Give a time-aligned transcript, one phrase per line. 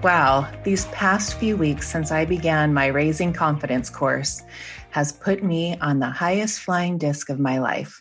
[0.00, 4.42] Wow, these past few weeks since I began my Raising Confidence course
[4.90, 8.00] has put me on the highest flying disc of my life.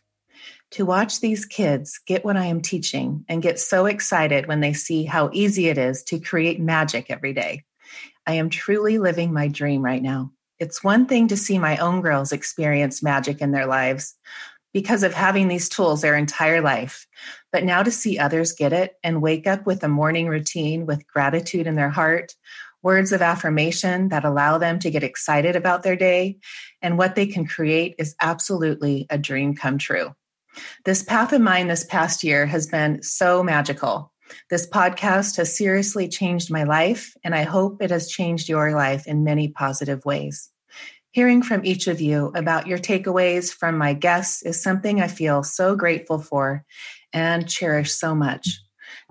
[0.71, 4.73] To watch these kids get what I am teaching and get so excited when they
[4.73, 7.63] see how easy it is to create magic every day.
[8.27, 10.31] I am truly living my dream right now.
[10.59, 14.13] It's one thing to see my own girls experience magic in their lives
[14.71, 17.07] because of having these tools their entire life.
[17.51, 21.07] But now to see others get it and wake up with a morning routine with
[21.07, 22.35] gratitude in their heart,
[22.83, 26.37] words of affirmation that allow them to get excited about their day,
[26.81, 30.13] and what they can create is absolutely a dream come true.
[30.85, 34.11] This path of mine this past year has been so magical.
[34.49, 39.07] This podcast has seriously changed my life, and I hope it has changed your life
[39.07, 40.49] in many positive ways.
[41.11, 45.41] Hearing from each of you about your takeaways from my guests is something I feel
[45.43, 46.63] so grateful for
[47.13, 48.59] and cherish so much.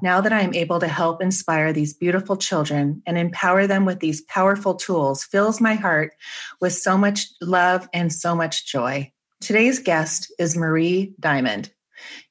[0.03, 4.01] Now that I am able to help inspire these beautiful children and empower them with
[4.01, 6.13] these powerful tools fills my heart
[6.61, 9.11] with so much love and so much joy.
[9.41, 11.73] Today's guest is Marie Diamond.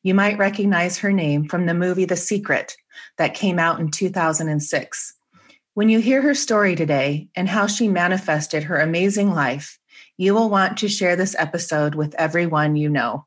[0.03, 2.75] You might recognize her name from the movie The Secret
[3.17, 5.14] that came out in 2006.
[5.73, 9.80] When you hear her story today and how she manifested her amazing life,
[10.17, 13.25] you will want to share this episode with everyone you know.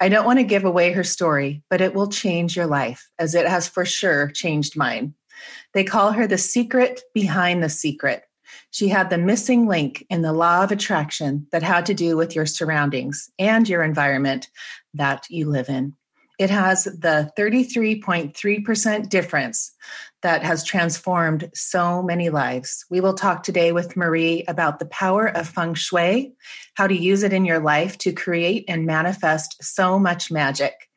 [0.00, 3.34] I don't want to give away her story, but it will change your life, as
[3.34, 5.14] it has for sure changed mine.
[5.74, 8.22] They call her the secret behind the secret.
[8.70, 12.34] She had the missing link in the law of attraction that had to do with
[12.34, 14.48] your surroundings and your environment
[14.94, 15.94] that you live in.
[16.38, 19.72] It has the 33.3% difference
[20.22, 22.84] that has transformed so many lives.
[22.90, 26.32] We will talk today with Marie about the power of feng shui,
[26.74, 30.88] how to use it in your life to create and manifest so much magic.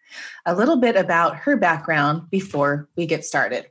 [0.46, 3.68] A little bit about her background before we get started.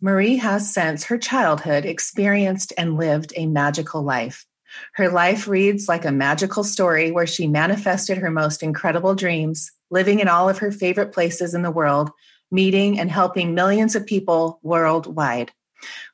[0.00, 4.46] Marie has since her childhood experienced and lived a magical life.
[4.94, 10.20] Her life reads like a magical story where she manifested her most incredible dreams, living
[10.20, 12.10] in all of her favorite places in the world,
[12.50, 15.52] meeting and helping millions of people worldwide.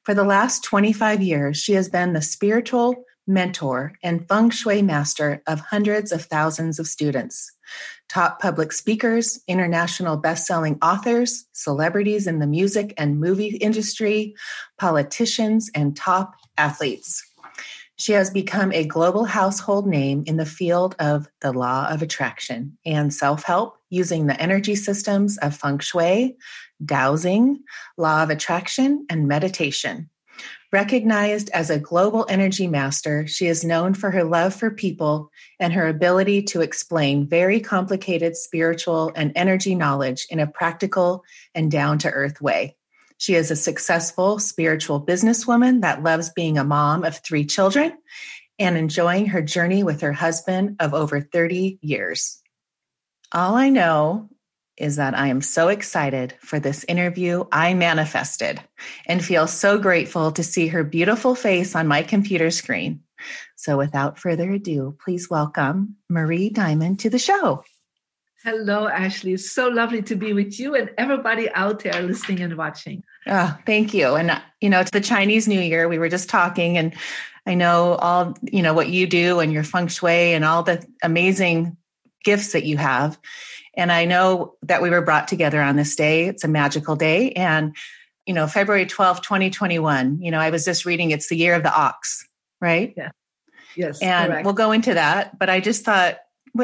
[0.04, 5.42] For the last 25 years, she has been the spiritual mentor and feng shui master
[5.46, 7.50] of hundreds of thousands of students.
[8.08, 14.34] Top public speakers, international best-selling authors, celebrities in the music and movie industry,
[14.78, 17.22] politicians, and top athletes.
[17.98, 22.76] She has become a global household name in the field of the law of attraction
[22.84, 26.36] and self help using the energy systems of feng shui,
[26.84, 27.60] dowsing,
[27.96, 30.10] law of attraction, and meditation.
[30.72, 35.72] Recognized as a global energy master, she is known for her love for people and
[35.72, 41.24] her ability to explain very complicated spiritual and energy knowledge in a practical
[41.54, 42.75] and down to earth way.
[43.18, 47.96] She is a successful spiritual businesswoman that loves being a mom of three children
[48.58, 52.40] and enjoying her journey with her husband of over 30 years.
[53.32, 54.28] All I know
[54.76, 58.60] is that I am so excited for this interview I manifested
[59.06, 63.00] and feel so grateful to see her beautiful face on my computer screen.
[63.56, 67.64] So, without further ado, please welcome Marie Diamond to the show.
[68.46, 69.32] Hello, Ashley.
[69.32, 73.02] It's so lovely to be with you and everybody out there listening and watching.
[73.26, 74.14] Oh, thank you.
[74.14, 75.88] And, you know, it's the Chinese New Year.
[75.88, 76.94] We were just talking, and
[77.44, 80.86] I know all, you know, what you do and your feng shui and all the
[81.02, 81.76] amazing
[82.22, 83.18] gifts that you have.
[83.76, 86.28] And I know that we were brought together on this day.
[86.28, 87.32] It's a magical day.
[87.32, 87.74] And,
[88.26, 91.64] you know, February 12th, 2021, you know, I was just reading it's the year of
[91.64, 92.24] the ox,
[92.60, 92.94] right?
[92.96, 93.10] Yeah.
[93.74, 94.00] Yes.
[94.00, 94.44] And correct.
[94.44, 95.36] we'll go into that.
[95.36, 96.18] But I just thought,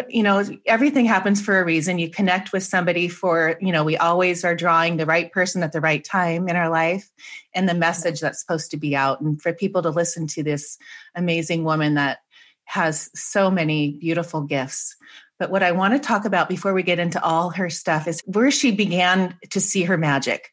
[0.09, 1.99] you know everything happens for a reason.
[1.99, 5.73] You connect with somebody for you know we always are drawing the right person at
[5.73, 7.11] the right time in our life
[7.55, 9.21] and the message that's supposed to be out.
[9.21, 10.79] And for people to listen to this
[11.15, 12.19] amazing woman that
[12.65, 14.97] has so many beautiful gifts.
[15.39, 18.23] But what I want to talk about before we get into all her stuff is
[18.27, 20.53] where she began to see her magic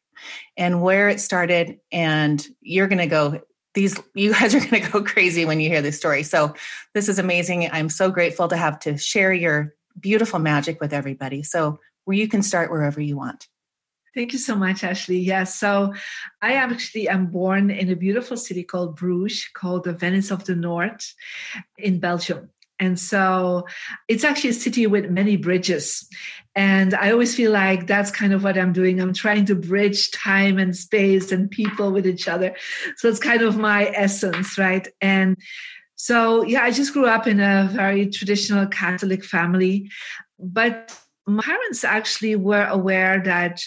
[0.57, 1.79] and where it started.
[1.91, 3.41] And you're going to go,
[3.79, 6.23] these, you guys are going to go crazy when you hear this story.
[6.23, 6.53] So
[6.93, 7.69] this is amazing.
[7.71, 11.43] I'm so grateful to have to share your beautiful magic with everybody.
[11.43, 13.47] So where you can start wherever you want.
[14.15, 15.19] Thank you so much, Ashley.
[15.19, 15.93] Yes, so
[16.41, 20.55] I actually am born in a beautiful city called Bruges, called the Venice of the
[20.55, 21.13] North
[21.77, 22.49] in Belgium.
[22.79, 23.65] And so
[24.07, 26.07] it's actually a city with many bridges.
[26.55, 28.99] And I always feel like that's kind of what I'm doing.
[28.99, 32.55] I'm trying to bridge time and space and people with each other.
[32.97, 34.87] So it's kind of my essence, right?
[35.01, 35.37] And
[35.95, 39.89] so, yeah, I just grew up in a very traditional Catholic family.
[40.39, 40.97] But
[41.27, 43.61] my parents actually were aware that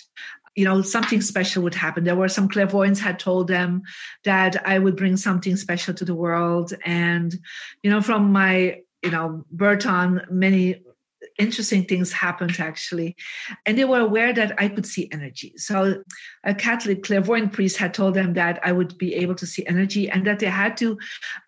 [0.55, 3.81] you know something special would happen there were some clairvoyants had told them
[4.25, 7.39] that i would bring something special to the world and
[7.83, 10.83] you know from my you know birth on many
[11.43, 13.17] interesting things happened actually.
[13.67, 15.53] And they were aware that I could see energy.
[15.57, 16.03] So
[16.45, 20.09] a Catholic clairvoyant priest had told them that I would be able to see energy
[20.09, 20.99] and that they had to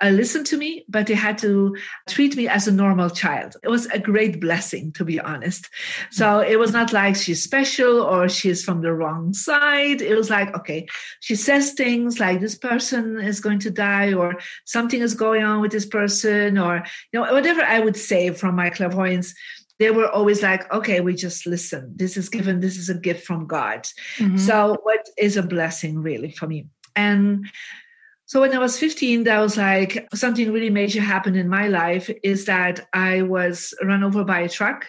[0.03, 1.77] uh, listen to me, but they had to
[2.09, 3.57] treat me as a normal child.
[3.63, 5.69] It was a great blessing, to be honest.
[6.11, 10.03] So it was not like she's special or she's from the wrong side.
[10.03, 10.87] It was like, okay,
[11.21, 15.61] she says things like this person is going to die or something is going on
[15.61, 19.35] with this person or, you know, whatever I would say from my clairvoyance
[19.79, 21.93] they were always like, okay, we just listen.
[21.97, 23.87] This is given, this is a gift from God.
[24.19, 24.37] Mm-hmm.
[24.37, 26.69] So, what is a blessing really for me?
[26.95, 27.47] And
[28.27, 32.09] so, when I was 15, that was like something really major happened in my life
[32.23, 34.87] is that I was run over by a truck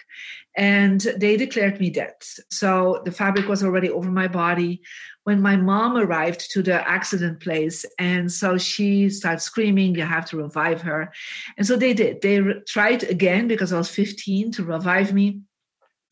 [0.56, 2.14] and they declared me dead.
[2.50, 4.82] So, the fabric was already over my body
[5.26, 7.84] when my mom arrived to the accident place.
[7.98, 11.12] And so she started screaming, You have to revive her.
[11.58, 12.22] And so they did.
[12.22, 15.40] They re- tried again because I was 15 to revive me.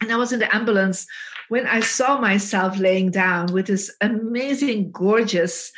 [0.00, 1.06] And I was in the ambulance
[1.48, 5.70] when I saw myself laying down with this amazing, gorgeous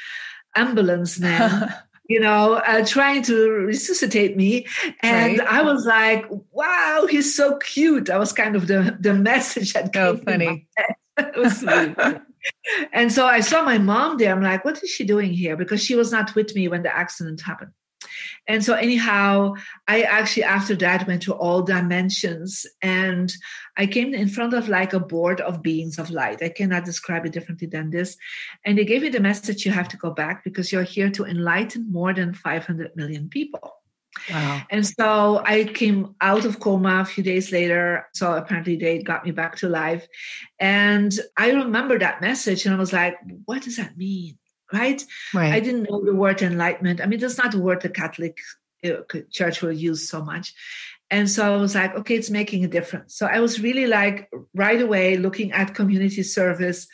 [0.56, 1.74] ambulance man.
[2.08, 4.66] you know, uh, trying to resuscitate me.
[5.02, 5.48] And right.
[5.48, 8.06] I was like, wow, he's so cute.
[8.06, 10.02] That was kind of the, the message that came.
[10.02, 10.68] oh, funny.
[11.18, 11.62] it was
[12.92, 14.32] and so I saw my mom there.
[14.32, 15.56] I'm like, what is she doing here?
[15.56, 17.72] Because she was not with me when the accident happened.
[18.46, 19.54] And so, anyhow,
[19.88, 23.32] I actually, after that, went to all dimensions and
[23.76, 26.42] I came in front of like a board of beings of light.
[26.42, 28.16] I cannot describe it differently than this.
[28.64, 31.24] And they gave me the message you have to go back because you're here to
[31.24, 33.74] enlighten more than 500 million people.
[34.30, 34.62] Wow.
[34.70, 38.08] And so I came out of coma a few days later.
[38.14, 40.06] So apparently they got me back to life.
[40.58, 44.38] And I remember that message and I was like, what does that mean?
[44.72, 45.04] Right?
[45.32, 45.52] right.
[45.52, 47.00] I didn't know the word enlightenment.
[47.00, 48.38] I mean, that's not a word the Catholic
[48.84, 48.96] uh,
[49.30, 50.54] church will use so much.
[51.08, 53.14] And so I was like, okay, it's making a difference.
[53.14, 56.88] So I was really like right away looking at community service,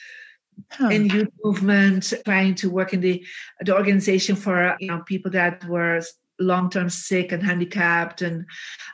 [0.70, 0.88] Huh.
[0.88, 3.24] in youth movement, trying to work in the
[3.60, 6.00] the organization for you know people that were
[6.42, 8.46] long-term sick and handicapped and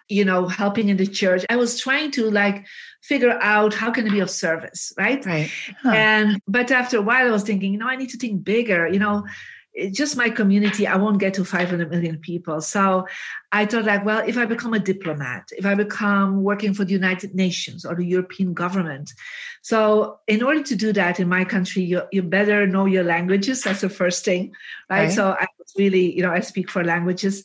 [0.09, 1.45] you know helping in the church.
[1.49, 2.67] I was trying to like
[3.03, 5.25] figure out how can i be of service right?
[5.25, 5.51] Right.
[5.83, 5.93] Huh.
[5.95, 8.87] and but after a while i was thinking you know i need to think bigger
[8.89, 9.25] you know
[9.93, 13.07] just my community i won't get to 500 million people so
[13.53, 16.93] i thought like well if i become a diplomat if i become working for the
[16.93, 19.13] united nations or the european government
[19.63, 23.63] so in order to do that in my country you, you better know your languages
[23.63, 24.53] that's the first thing
[24.91, 25.13] right, right.
[25.13, 27.45] so i was really you know i speak four languages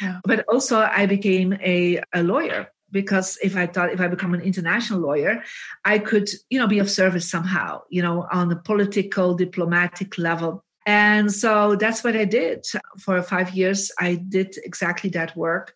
[0.00, 0.20] yeah.
[0.24, 4.40] but also i became a, a lawyer because if I thought if I become an
[4.40, 5.42] international lawyer,
[5.84, 10.63] I could, you know, be of service somehow, you know, on the political, diplomatic level.
[10.86, 12.66] And so that's what I did
[12.98, 13.90] for five years.
[13.98, 15.74] I did exactly that work.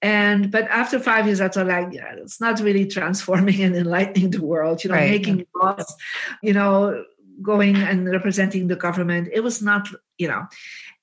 [0.00, 4.30] And but after five years, I thought like, yeah, it's not really transforming and enlightening
[4.30, 5.10] the world, you know, right.
[5.10, 5.94] making laws,
[6.42, 7.04] you know,
[7.42, 9.28] going and representing the government.
[9.32, 10.46] It was not, you know.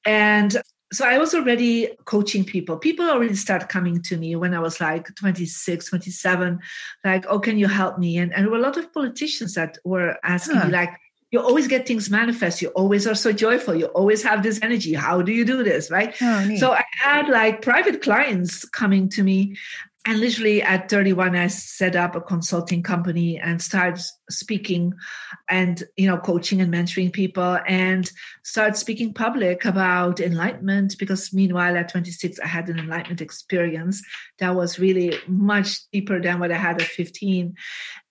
[0.05, 0.57] And
[0.93, 2.77] so I was already coaching people.
[2.77, 6.59] People already started coming to me when I was like 26, 27,
[7.03, 8.17] like, oh, can you help me?
[8.17, 10.67] And, and there were a lot of politicians that were asking huh.
[10.67, 10.97] me, like,
[11.32, 12.62] you always get things manifest.
[12.62, 13.75] You always are so joyful.
[13.75, 14.94] You always have this energy.
[14.94, 15.91] How do you do this?
[15.91, 16.15] Right.
[16.22, 19.58] Oh, so I had like private clients coming to me
[20.05, 24.93] and literally at 31 i set up a consulting company and started speaking
[25.50, 28.12] and you know coaching and mentoring people and
[28.43, 34.01] started speaking public about enlightenment because meanwhile at 26 i had an enlightenment experience
[34.39, 37.53] that was really much deeper than what i had at 15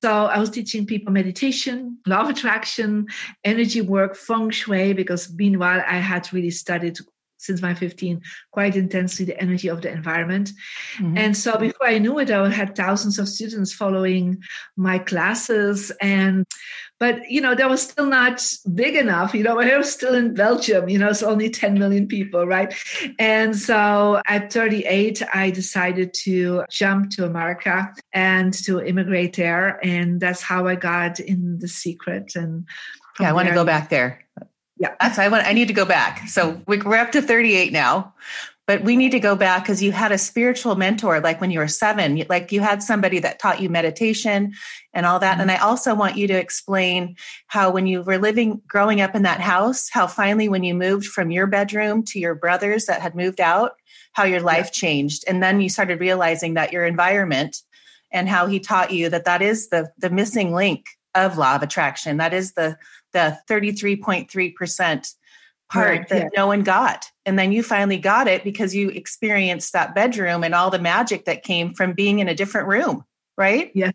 [0.03, 3.07] so i was teaching people meditation law of attraction
[3.45, 6.99] energy work feng shui because meanwhile i had really studied
[7.45, 8.21] since my 15
[8.53, 10.53] quite intensely the energy of the environment.
[10.97, 11.19] Mm-hmm.
[11.19, 14.43] And so before I knew it, I had thousands of students following
[14.77, 15.93] my classes.
[16.01, 16.45] And
[17.01, 19.35] but you know, that was still not big enough.
[19.35, 22.75] You know, I was still in Belgium, you know, it's only 10 million people, right?
[23.19, 29.85] And so at 38, I decided to jump to America and to immigrate there.
[29.85, 32.37] And that's how I got in the secret.
[32.37, 32.67] And
[33.21, 34.24] yeah, I want to go back there.
[34.77, 35.47] Yeah, that's I want.
[35.47, 36.29] I need to go back.
[36.29, 38.13] So we're up to 38 now,
[38.67, 41.61] but we need to go back because you had a spiritual mentor, like when you
[41.61, 42.25] were seven.
[42.29, 44.53] Like you had somebody that taught you meditation
[44.93, 45.33] and all that.
[45.33, 45.43] Mm-hmm.
[45.43, 47.15] And I also want you to explain
[47.47, 51.07] how when you were living, growing up in that house, how finally when you moved
[51.07, 53.73] from your bedroom to your brothers that had moved out,
[54.15, 54.81] how your life yeah.
[54.81, 57.63] changed, and then you started realizing that your environment
[58.13, 61.63] and how he taught you that that is the the missing link of law of
[61.63, 62.17] attraction.
[62.17, 62.77] That is the
[63.15, 65.15] the 33.3%
[65.73, 66.29] part right, that yeah.
[66.37, 67.07] no one got.
[67.25, 71.25] And then you finally got it because you experienced that bedroom and all the magic
[71.25, 73.05] that came from being in a different room,
[73.39, 73.71] right?
[73.75, 73.93] Yeah.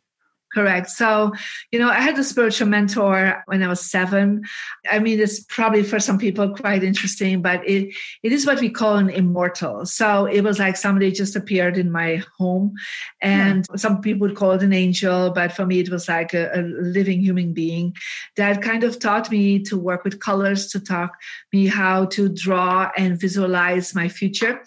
[0.51, 0.89] Correct.
[0.89, 1.32] So,
[1.72, 4.44] you know, I had a spiritual mentor when I was seven.
[4.89, 8.70] I mean, it's probably for some people quite interesting, but it, it is what we
[8.70, 9.86] call an immortal.
[9.86, 12.74] So it was like somebody just appeared in my home
[13.22, 13.75] and yeah.
[13.75, 16.62] some people would call it an angel, but for me, it was like a, a
[16.62, 17.96] living human being
[18.36, 21.12] that kind of taught me to work with colors, to talk
[21.53, 24.63] me how to draw and visualize my future.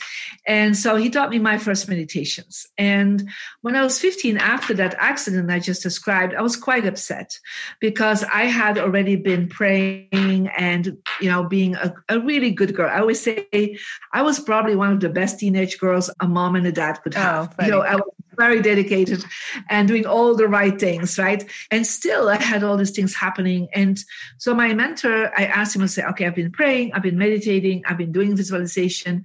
[0.46, 2.66] And so he taught me my first meditations.
[2.78, 3.28] And
[3.62, 7.38] when I was 15, after that accident, I just just described, I was quite upset
[7.80, 12.90] because I had already been praying and, you know, being a, a really good girl.
[12.90, 13.78] I always say
[14.12, 17.14] I was probably one of the best teenage girls a mom and a dad could
[17.14, 17.54] have.
[17.58, 19.24] Oh, you know, I was very dedicated
[19.68, 21.44] and doing all the right things, right?
[21.70, 23.68] And still I had all these things happening.
[23.74, 23.98] And
[24.38, 27.82] so my mentor, I asked him to say, okay, I've been praying, I've been meditating,
[27.86, 29.24] I've been doing visualization.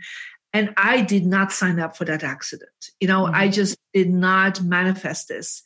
[0.54, 2.92] And I did not sign up for that accident.
[3.00, 3.36] You know, mm-hmm.
[3.36, 5.62] I just did not manifest this.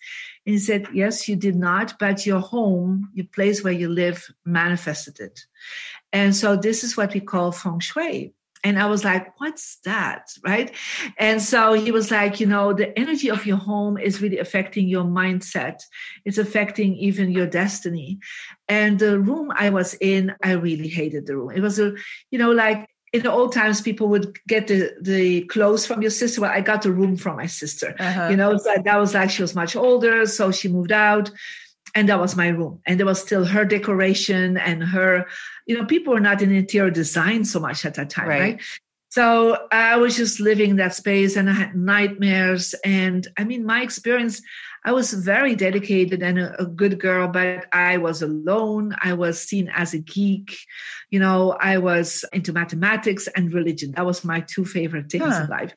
[0.46, 4.26] And he said, Yes, you did not, but your home, your place where you live,
[4.46, 5.40] manifested it.
[6.14, 8.34] And so this is what we call feng shui.
[8.64, 10.32] And I was like, what's that?
[10.44, 10.72] Right.
[11.18, 14.88] And so he was like, you know, the energy of your home is really affecting
[14.88, 15.82] your mindset.
[16.26, 18.20] It's affecting even your destiny.
[18.68, 21.52] And the room I was in, I really hated the room.
[21.52, 21.94] It was a,
[22.30, 26.12] you know, like in the old times people would get the, the clothes from your
[26.12, 28.28] sister well i got the room from my sister uh-huh.
[28.30, 31.30] you know so that was like she was much older so she moved out
[31.94, 35.26] and that was my room and there was still her decoration and her
[35.66, 38.62] you know people were not in interior design so much at that time right, right?
[39.10, 43.82] so i was just living that space and i had nightmares and i mean my
[43.82, 44.42] experience
[44.84, 48.96] I was very dedicated and a, a, good girl, but I was alone.
[49.02, 50.58] I was seen as a geek.
[51.12, 53.92] You know, I was into mathematics and religion.
[53.92, 55.44] That was my two favorite things huh.
[55.44, 55.76] in life.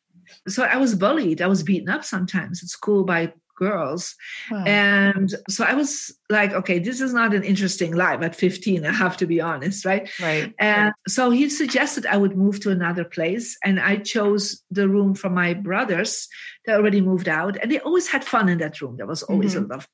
[0.48, 1.42] So I was bullied.
[1.42, 4.14] I was beaten up sometimes at school by girls.
[4.50, 4.64] Wow.
[4.66, 8.92] And so I was like, okay, this is not an interesting life at 15, I
[8.92, 10.08] have to be honest, right?
[10.20, 10.52] Right.
[10.58, 13.56] And so he suggested I would move to another place.
[13.64, 16.28] And I chose the room from my brothers
[16.66, 17.56] that already moved out.
[17.60, 18.96] And they always had fun in that room.
[18.96, 19.70] There was always mm-hmm.
[19.70, 19.86] a lot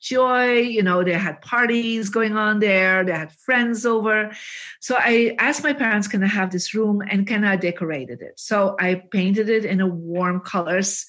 [0.00, 0.58] joy.
[0.58, 4.32] You know, they had parties going on there, they had friends over.
[4.80, 8.40] So I asked my parents, can I have this room and can I decorated it?
[8.40, 11.06] So I painted it in a warm colors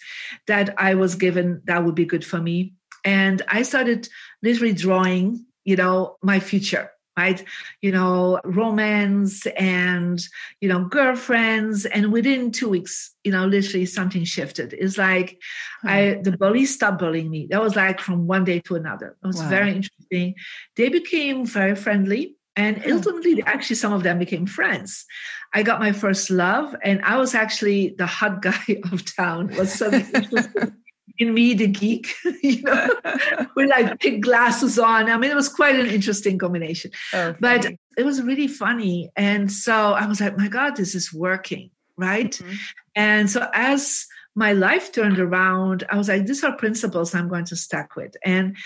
[0.47, 2.73] that I was given that would be good for me.
[3.03, 4.07] And I started
[4.43, 7.43] literally drawing, you know, my future right?
[7.81, 10.21] You know romance and
[10.59, 14.73] you know girlfriends and within two weeks you know literally something shifted.
[14.73, 15.37] It's like
[15.81, 15.87] hmm.
[15.87, 17.47] i the bullies stopped bullying me.
[17.49, 19.17] That was like from one day to another.
[19.23, 19.49] It was wow.
[19.49, 20.35] very interesting.
[20.75, 22.91] They became very friendly and hmm.
[22.93, 25.05] ultimately actually some of them became friends.
[25.53, 29.47] I got my first love and i was actually the hot guy of town.
[29.57, 30.73] Was so interesting
[31.21, 32.89] in me, the geek, you know,
[33.55, 35.09] with like big glasses on.
[35.09, 37.65] I mean, it was quite an interesting combination, oh, but
[37.97, 39.11] it was really funny.
[39.15, 42.31] And so I was like, my God, this is working, right?
[42.31, 42.53] Mm-hmm.
[42.95, 47.45] And so as my life turned around, I was like, these are principles I'm going
[47.45, 48.15] to stick with.
[48.23, 48.57] And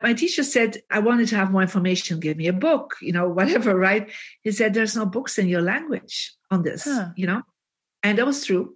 [0.00, 3.28] my teacher said, I wanted to have more information, give me a book, you know,
[3.38, 4.08] whatever, right?
[4.42, 7.08] He said, there's no books in your language on this, huh.
[7.16, 7.42] you know?
[8.04, 8.74] And that was true.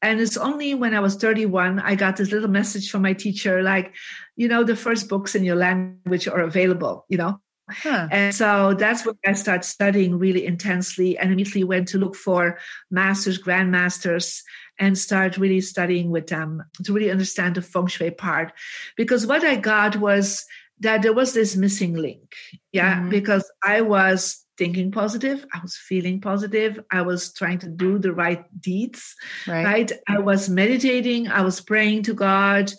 [0.00, 3.62] And it's only when I was 31, I got this little message from my teacher,
[3.62, 3.94] like,
[4.36, 7.40] you know, the first books in your language are available, you know?
[7.70, 8.08] Huh.
[8.10, 12.58] And so that's when I started studying really intensely and immediately went to look for
[12.90, 14.40] masters, grandmasters,
[14.78, 18.52] and start really studying with them to really understand the feng shui part.
[18.96, 20.44] Because what I got was
[20.80, 22.34] that there was this missing link.
[22.72, 22.96] Yeah.
[22.96, 23.10] Mm-hmm.
[23.10, 25.46] Because I was thinking positive.
[25.54, 26.78] I was feeling positive.
[26.92, 29.16] I was trying to do the right deeds,
[29.48, 29.64] right.
[29.64, 29.92] right?
[30.06, 31.28] I was meditating.
[31.28, 32.70] I was praying to God.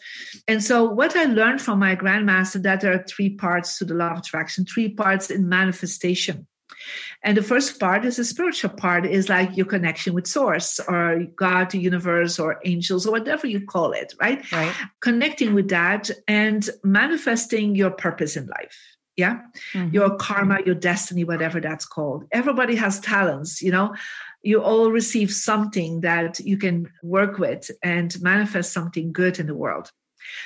[0.47, 3.95] And so, what I learned from my grandmaster that there are three parts to the
[3.95, 6.45] law of attraction, three parts in manifestation.
[7.23, 11.25] And the first part is the spiritual part, is like your connection with source or
[11.35, 14.39] God, the universe, or angels, or whatever you call it, right?
[14.51, 14.73] Right.
[15.01, 18.77] Connecting with that and manifesting your purpose in life
[19.23, 19.35] yeah?
[19.73, 19.93] Mm-hmm.
[19.95, 22.21] your karma your destiny whatever that's called.
[22.31, 23.87] Everybody has talents you know?
[24.43, 29.59] You all receive something that you can work with and manifest something good in the
[29.65, 29.91] world.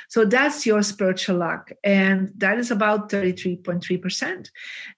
[0.09, 4.49] So that's your spiritual luck and that is about 33.3%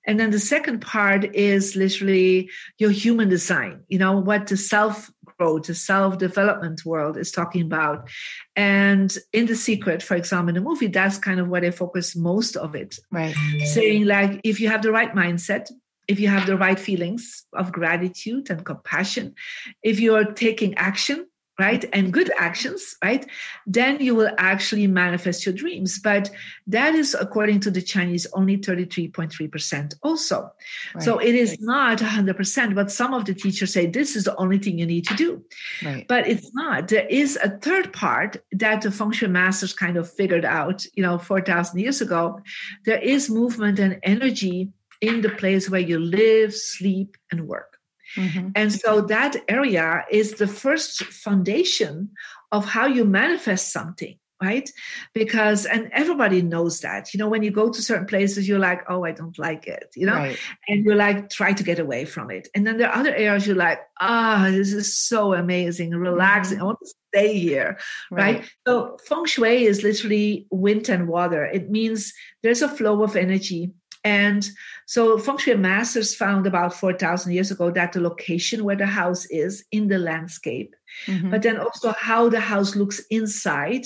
[0.08, 4.14] and then the second part is literally your human design you know?
[4.30, 8.10] What the self the self development world is talking about.
[8.56, 12.16] And in The Secret, for example, in the movie, that's kind of where they focus
[12.16, 12.98] most of it.
[13.12, 13.36] Right.
[13.74, 15.72] Saying, like, if you have the right mindset,
[16.08, 19.36] if you have the right feelings of gratitude and compassion,
[19.84, 21.28] if you are taking action,
[21.60, 21.86] right?
[21.94, 23.26] And good actions right?
[23.66, 26.00] Then you will actually manifest your dreams.
[26.00, 26.30] But
[26.68, 30.52] that is according to the chinese only 33.3% also.
[30.94, 31.04] Right.
[31.04, 34.60] so it is not 100% but some of the teachers say this is the only
[34.60, 35.44] thing you need to do.
[35.84, 36.08] Right.
[36.08, 36.88] but it's not.
[36.88, 41.04] There is a third part that the feng shui masters kind of figured out you
[41.04, 42.40] know 4000 years ago.
[42.86, 44.70] There is movement and energy
[45.02, 47.77] in the place where you live sleep and work
[48.16, 48.50] Mm-hmm.
[48.56, 52.10] And so that area is the first foundation
[52.52, 54.70] of how you manifest something right
[55.14, 58.84] because and everybody knows that you know when you go to certain places you're like
[58.88, 60.38] oh i don't like it you know right.
[60.68, 63.48] and you're like try to get away from it and then there are other areas
[63.48, 66.64] you're like ah oh, this is so amazing relaxing mm-hmm.
[66.64, 67.80] i want to stay here
[68.12, 68.38] right.
[68.38, 73.16] right so feng shui is literally wind and water it means there's a flow of
[73.16, 73.72] energy
[74.08, 74.50] and
[74.86, 79.26] so feng shui masters found about 4,000 years ago that the location where the house
[79.26, 80.76] is in the landscape,
[81.08, 81.30] mm-hmm.
[81.30, 83.86] but then also how the house looks inside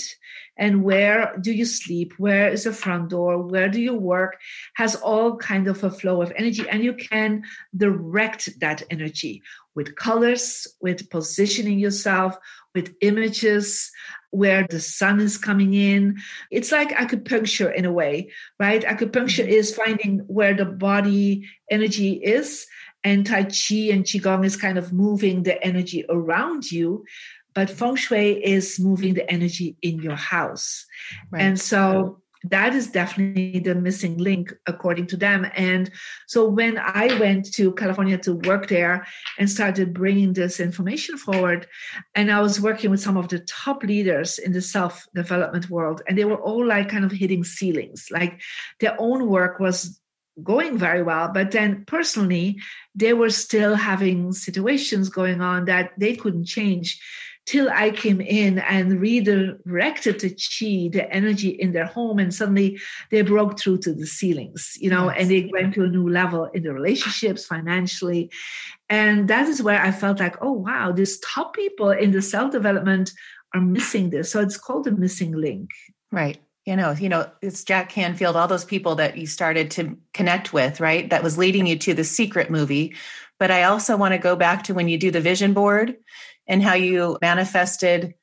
[0.56, 4.38] and where do you sleep, where is the front door, where do you work,
[4.74, 6.68] has all kind of a flow of energy.
[6.68, 7.42] And you can
[7.76, 9.42] direct that energy
[9.74, 12.36] with colors, with positioning yourself,
[12.74, 13.90] with images,
[14.32, 16.18] where the sun is coming in.
[16.50, 18.82] It's like acupuncture in a way, right?
[18.82, 19.60] Acupuncture mm-hmm.
[19.60, 22.66] is finding where the body energy is,
[23.04, 27.04] and Tai Chi and Qigong is kind of moving the energy around you.
[27.54, 30.86] But Feng Shui is moving the energy in your house.
[31.30, 31.42] Right.
[31.42, 35.46] And so that is definitely the missing link according to them.
[35.54, 35.90] And
[36.26, 39.06] so when i went to california to work there
[39.38, 41.66] and started bringing this information forward
[42.14, 46.02] and i was working with some of the top leaders in the self development world
[46.06, 48.08] and they were all like kind of hitting ceilings.
[48.10, 48.40] Like
[48.80, 50.00] their own work was
[50.42, 52.58] going very well but then personally
[52.94, 56.98] they were still having situations going on that they couldn't change
[57.46, 62.80] till I came in and redirected the chi, the energy in their home, and suddenly
[63.10, 65.16] they broke through to the ceilings, you know, yes.
[65.18, 68.30] and they went to a new level in the relationships, financially.
[68.88, 72.52] And that is where I felt like, oh, wow, these top people in the self
[72.52, 73.12] development
[73.54, 74.30] are missing this.
[74.30, 75.70] So it's called a missing link.
[76.10, 76.38] Right.
[76.64, 80.52] You know, you know, it's Jack Canfield, all those people that you started to connect
[80.52, 81.10] with, right?
[81.10, 82.94] That was leading you to the secret movie.
[83.40, 85.96] But I also want to go back to when you do the vision board
[86.52, 88.14] and how you manifested.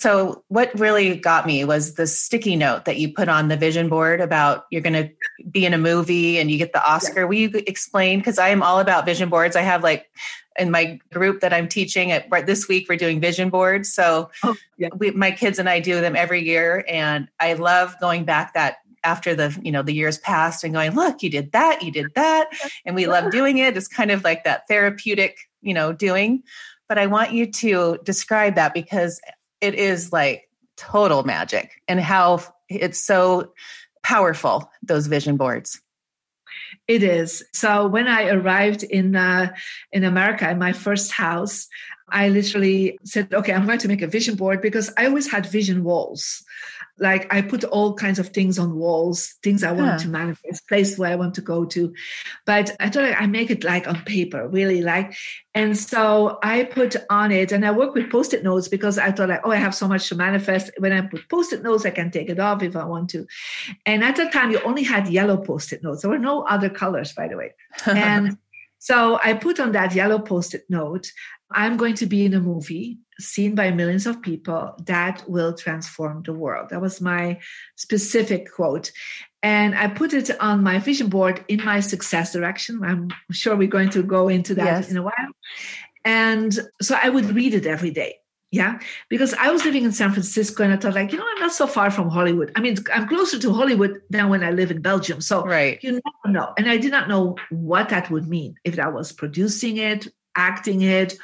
[0.00, 3.88] So, what really got me was the sticky note that you put on the vision
[3.88, 5.08] board about you're going to
[5.48, 7.20] be in a movie and you get the Oscar.
[7.20, 7.26] Yeah.
[7.26, 8.18] Will you explain?
[8.18, 9.54] Because I am all about vision boards.
[9.54, 10.10] I have like
[10.58, 13.94] in my group that I'm teaching at right this week, we're doing vision boards.
[13.94, 14.88] So, oh, yeah.
[14.96, 16.84] we, my kids and I do them every year.
[16.88, 20.92] And I love going back that after the you know the years passed and going
[20.92, 22.48] look you did that you did that
[22.84, 26.40] and we love doing it it's kind of like that therapeutic you know doing
[26.92, 29.18] but I want you to describe that because
[29.62, 33.54] it is like total magic and how it's so
[34.02, 35.80] powerful, those vision boards.
[36.86, 37.42] It is.
[37.54, 39.54] So when I arrived in uh,
[39.90, 41.66] in America in my first house,
[42.10, 45.46] I literally said, "Okay, I'm going to make a vision board because I always had
[45.46, 46.44] vision walls
[46.98, 50.98] like I put all kinds of things on walls, things I want to manifest, places
[50.98, 51.92] where I want to go to.
[52.46, 55.14] But I thought I make it like on paper, really like.
[55.54, 59.30] And so I put on it and I work with post-it notes because I thought
[59.30, 60.70] like, oh, I have so much to manifest.
[60.78, 63.26] When I put post-it notes, I can take it off if I want to.
[63.86, 66.02] And at that time, you only had yellow post-it notes.
[66.02, 67.54] There were no other colors, by the way.
[67.86, 68.38] And
[68.78, 71.10] so I put on that yellow post-it note
[71.54, 76.22] I'm going to be in a movie seen by millions of people that will transform
[76.22, 76.70] the world.
[76.70, 77.38] That was my
[77.76, 78.90] specific quote.
[79.42, 82.82] And I put it on my vision board in my success direction.
[82.84, 84.90] I'm sure we're going to go into that yes.
[84.90, 85.32] in a while.
[86.04, 88.16] And so I would read it every day.
[88.54, 91.40] Yeah, because I was living in San Francisco and I thought, like, you know, I'm
[91.40, 92.52] not so far from Hollywood.
[92.54, 95.22] I mean, I'm closer to Hollywood than when I live in Belgium.
[95.22, 95.82] So right.
[95.82, 96.52] you never know.
[96.58, 100.82] And I did not know what that would mean if I was producing it, acting
[100.82, 101.16] it.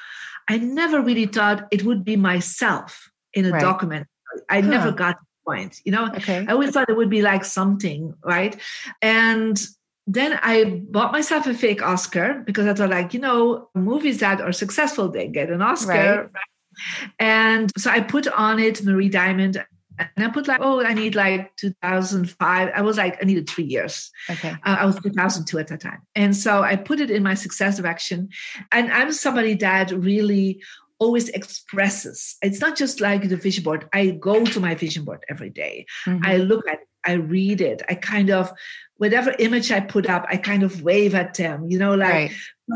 [0.48, 3.60] I never really thought it would be myself in a right.
[3.60, 4.06] document.
[4.48, 4.68] I huh.
[4.68, 6.06] never got the point, you know.
[6.14, 6.46] Okay.
[6.48, 8.56] I always thought it would be like something, right?
[9.02, 9.60] And
[10.06, 14.40] then I bought myself a fake Oscar because I thought, like, you know, movies that
[14.40, 16.30] are successful, they get an Oscar.
[16.32, 17.12] Right.
[17.18, 19.62] And so I put on it Marie Diamond
[19.98, 22.70] and I put like, oh, I need like 2005.
[22.74, 24.10] I was like, I needed three years.
[24.30, 24.50] Okay.
[24.50, 26.02] Uh, I was 2002 at that time.
[26.14, 28.28] And so I put it in my success direction.
[28.72, 30.62] And I'm somebody that really
[30.98, 32.36] always expresses.
[32.42, 33.88] It's not just like the vision board.
[33.92, 35.86] I go to my vision board every day.
[36.06, 36.24] Mm-hmm.
[36.24, 37.82] I look at it, I read it.
[37.88, 38.52] I kind of,
[38.96, 42.32] whatever image I put up, I kind of wave at them, you know, like right.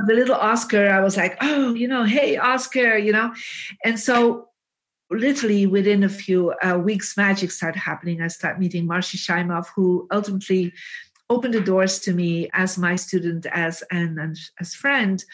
[0.06, 3.34] the little Oscar, I was like, oh, you know, hey, Oscar, you know.
[3.84, 4.48] And so
[5.16, 8.20] literally within a few uh, weeks, magic started happening.
[8.20, 10.72] I started meeting Marci Shimoff, who ultimately
[11.30, 15.24] opened the doors to me as my student, as and, and as friend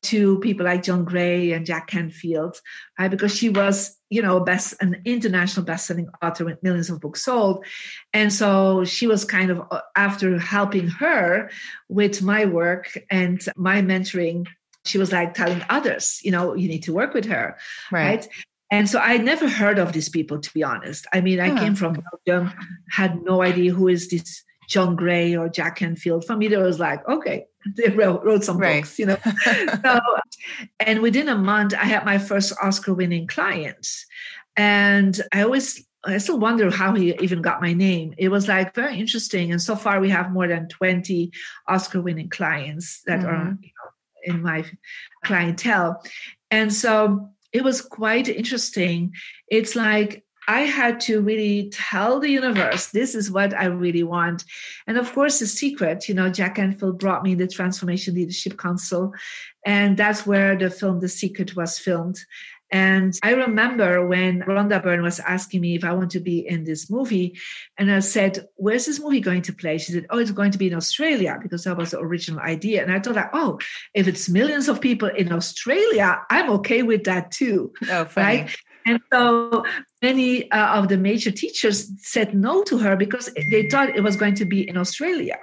[0.00, 2.60] to people like John Gray and Jack Canfield,
[2.98, 3.10] right?
[3.10, 7.64] Because she was, you know, best an international best-selling author with millions of books sold,
[8.12, 11.50] and so she was kind of uh, after helping her
[11.88, 14.46] with my work and my mentoring.
[14.86, 17.58] She was like telling others, you know, you need to work with her,
[17.90, 18.20] right?
[18.20, 18.28] right?
[18.70, 21.06] And so I never heard of these people, to be honest.
[21.12, 22.52] I mean, I came from Belgium,
[22.90, 26.26] had no idea who is this John Gray or Jack Canfield.
[26.26, 28.82] For me, there was like, okay, they wrote, wrote some right.
[28.82, 29.18] books, you know.
[29.84, 30.00] so,
[30.80, 33.88] and within a month, I had my first Oscar-winning client,
[34.56, 35.84] and I always.
[36.04, 38.14] I still wonder how he even got my name.
[38.18, 39.50] It was like very interesting.
[39.50, 41.32] And so far, we have more than 20
[41.66, 43.28] Oscar winning clients that mm-hmm.
[43.28, 44.64] are you know, in my
[45.24, 46.00] clientele.
[46.52, 49.12] And so it was quite interesting.
[49.48, 54.44] It's like I had to really tell the universe, this is what I really want.
[54.86, 59.12] And of course, the secret, you know, Jack Canfield brought me the Transformation Leadership Council.
[59.66, 62.18] And that's where the film The Secret was filmed.
[62.70, 66.64] And I remember when Rhonda Byrne was asking me if I want to be in
[66.64, 67.38] this movie,
[67.78, 69.78] and I said, Where's this movie going to play?
[69.78, 72.82] She said, Oh, it's going to be in Australia because that was the original idea.
[72.82, 73.58] And I thought, like, Oh,
[73.94, 77.72] if it's millions of people in Australia, I'm okay with that too.
[77.90, 78.42] Oh, funny.
[78.42, 78.56] Right?
[78.86, 79.64] And so
[80.00, 84.16] many uh, of the major teachers said no to her because they thought it was
[84.16, 85.38] going to be in Australia.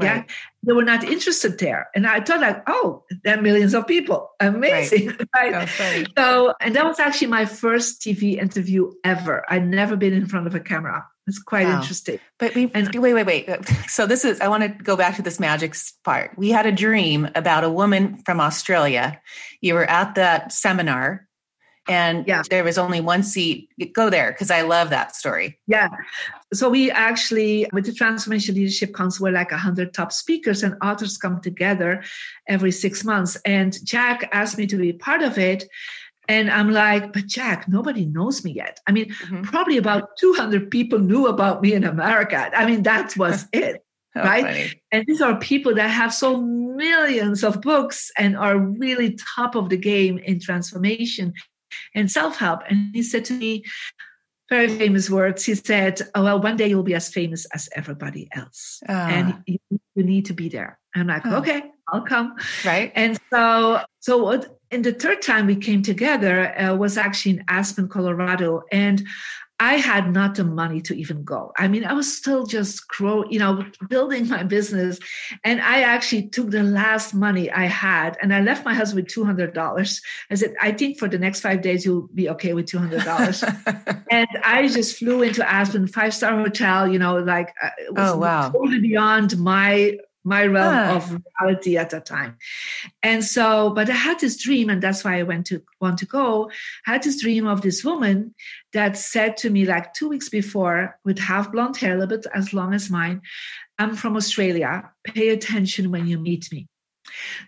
[0.00, 0.16] Right.
[0.16, 3.86] Yeah, they were not interested there, and I thought like, oh, there are millions of
[3.86, 5.28] people, amazing, right?
[5.54, 6.06] right?
[6.16, 9.44] Oh, so, and that was actually my first TV interview ever.
[9.48, 11.06] I'd never been in front of a camera.
[11.26, 11.80] It's quite wow.
[11.80, 12.18] interesting.
[12.38, 13.48] But we, and, wait, wait, wait.
[13.88, 14.40] So this is.
[14.40, 16.32] I want to go back to this magic part.
[16.36, 19.20] We had a dream about a woman from Australia.
[19.60, 21.28] You were at that seminar
[21.88, 22.42] and yeah.
[22.50, 23.68] there was only one seat.
[23.94, 25.58] Go there because I love that story.
[25.66, 25.88] Yeah.
[26.52, 31.16] So we actually, with the Transformation Leadership Council, we're like 100 top speakers and authors
[31.16, 32.02] come together
[32.48, 33.36] every six months.
[33.44, 35.64] And Jack asked me to be part of it.
[36.28, 38.78] And I'm like, but Jack, nobody knows me yet.
[38.86, 39.42] I mean, mm-hmm.
[39.42, 42.50] probably about 200 people knew about me in America.
[42.56, 43.84] I mean, that was it.
[44.16, 44.44] Oh, right?
[44.44, 44.82] Funny.
[44.92, 49.68] And these are people that have so millions of books and are really top of
[49.68, 51.32] the game in transformation
[51.94, 52.60] and self help.
[52.68, 53.64] And he said to me,
[54.50, 55.44] very famous words.
[55.44, 58.82] He said, oh, Well, one day you'll be as famous as everybody else.
[58.88, 58.92] Uh.
[58.92, 59.58] And you,
[59.94, 60.78] you, need to be there.
[60.94, 62.34] I'm like, Okay, I'll come.
[62.64, 62.92] Right.
[62.96, 67.44] And so, so what, in the third time we came together uh, was actually in
[67.48, 68.62] Aspen, Colorado.
[68.72, 69.06] And
[69.60, 71.52] I had not the money to even go.
[71.58, 74.98] I mean, I was still just grow, you know, building my business.
[75.44, 79.14] And I actually took the last money I had and I left my husband with
[79.14, 80.00] $200.
[80.30, 84.04] I said, I think for the next five days, you'll be okay with $200.
[84.10, 88.12] and I just flew into Aspen, five star hotel, you know, like uh, it was
[88.12, 88.50] oh, wow.
[88.50, 90.96] totally beyond my my realm ah.
[90.96, 92.36] of reality at that time.
[93.02, 96.06] And so, but I had this dream, and that's why I went to want to
[96.06, 96.50] go.
[96.86, 98.34] I had this dream of this woman
[98.72, 102.26] that said to me like two weeks before, with half blonde hair, a little bit
[102.34, 103.22] as long as mine,
[103.78, 104.90] I'm from Australia.
[105.04, 106.68] Pay attention when you meet me.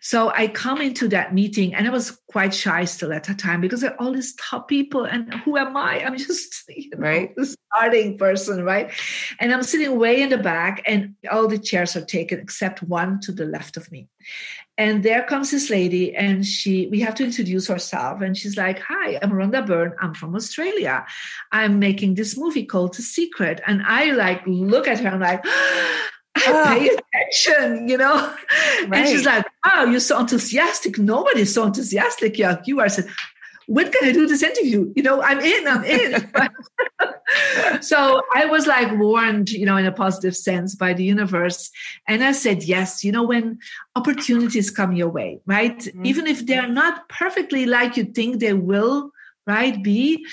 [0.01, 3.61] So I come into that meeting and I was quite shy still at that time
[3.61, 6.05] because there are all these top people and who am I?
[6.05, 7.35] I'm just you know, right.
[7.37, 8.91] the starting person, right?
[9.39, 13.21] And I'm sitting way in the back and all the chairs are taken except one
[13.21, 14.09] to the left of me.
[14.79, 18.79] And there comes this lady and she we have to introduce herself and she's like,
[18.79, 19.93] "Hi, I'm Rhonda Byrne.
[20.01, 21.05] I'm from Australia.
[21.53, 25.21] I'm making this movie called The Secret." And I like look at her and I'm
[25.21, 28.35] like ah, I pay attention, you know?
[28.87, 28.95] Right.
[28.95, 30.99] And she's like, wow, you're so enthusiastic.
[30.99, 32.85] Nobody's so enthusiastic like you are.
[32.85, 33.09] I said,
[33.67, 34.93] when can I do this interview?
[34.97, 36.31] You know, I'm in, I'm in.
[37.83, 41.71] so I was like warned, you know, in a positive sense by the universe.
[42.09, 43.59] And I said, yes, you know, when
[43.97, 45.79] opportunities come your way, right?
[45.79, 46.07] Mm-hmm.
[46.07, 49.11] Even if they're not perfectly like you think they will,
[49.47, 50.25] right b?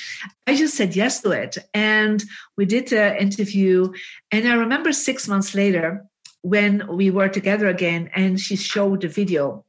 [0.48, 2.24] I just said yes to it and
[2.58, 3.92] we did the interview
[4.32, 6.06] and i remember six months later
[6.42, 9.66] when we were together again and she showed the video.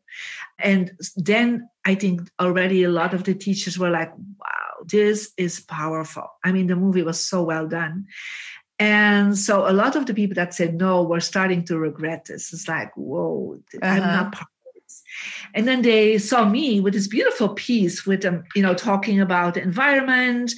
[0.58, 5.60] And then i think already a lot of the teachers were like wow this is
[5.60, 6.28] powerful.
[6.44, 8.06] I mean the movie was so well done.
[8.78, 12.52] And so a lot of the people that said no were starting to regret this.
[12.52, 13.86] It's like whoa uh-huh.
[13.86, 14.48] i'm not part
[15.54, 19.54] and then they saw me with this beautiful piece with them, you know, talking about
[19.54, 20.52] the environment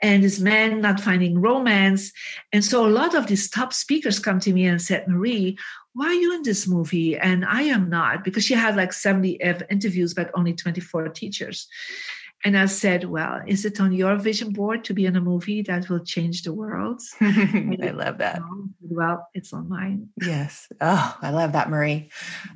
[0.00, 2.12] and this man not finding romance.
[2.52, 5.58] And so a lot of these top speakers come to me and said, Marie,
[5.94, 7.16] why are you in this movie?
[7.16, 11.68] And I am not, because she had like 70 interviews, but only 24 teachers.
[12.44, 15.62] And I said, Well, is it on your vision board to be in a movie
[15.62, 17.02] that will change the world?
[17.20, 18.40] I love that.
[18.80, 20.08] Well, it's on mine.
[20.22, 20.68] Yes.
[20.80, 22.10] Oh, I love that, Marie.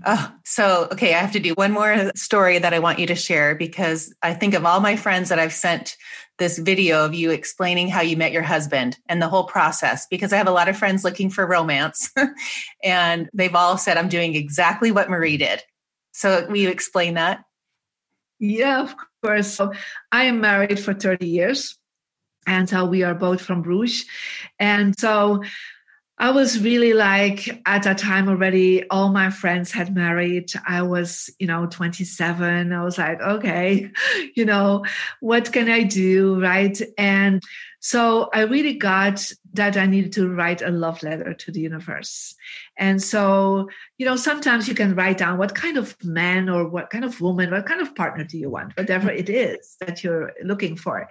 [0.07, 3.17] Oh, so, okay, I have to do one more story that I want you to
[3.17, 5.97] share because I think of all my friends that I've sent
[6.39, 10.33] this video of you explaining how you met your husband and the whole process because
[10.33, 12.11] I have a lot of friends looking for romance
[12.85, 15.63] and they've all said, I'm doing exactly what Marie did.
[16.13, 17.45] So, will you explain that?
[18.43, 19.55] Yeah, of course.
[19.55, 19.73] So
[20.11, 21.79] I am married for 30 years,
[22.45, 24.05] and so we are both from Bruges.
[24.59, 25.45] And so
[26.19, 30.51] I was really like at that time already, all my friends had married.
[30.67, 32.73] I was, you know, 27.
[32.73, 33.89] I was like, okay,
[34.35, 34.85] you know,
[35.21, 36.41] what can I do?
[36.43, 36.77] Right.
[36.99, 37.41] And
[37.79, 39.25] so I really got
[39.55, 42.35] that I needed to write a love letter to the universe.
[42.79, 46.91] And so, you know, sometimes you can write down what kind of man or what
[46.91, 50.33] kind of woman, what kind of partner do you want, whatever it is that you're
[50.43, 51.09] looking for.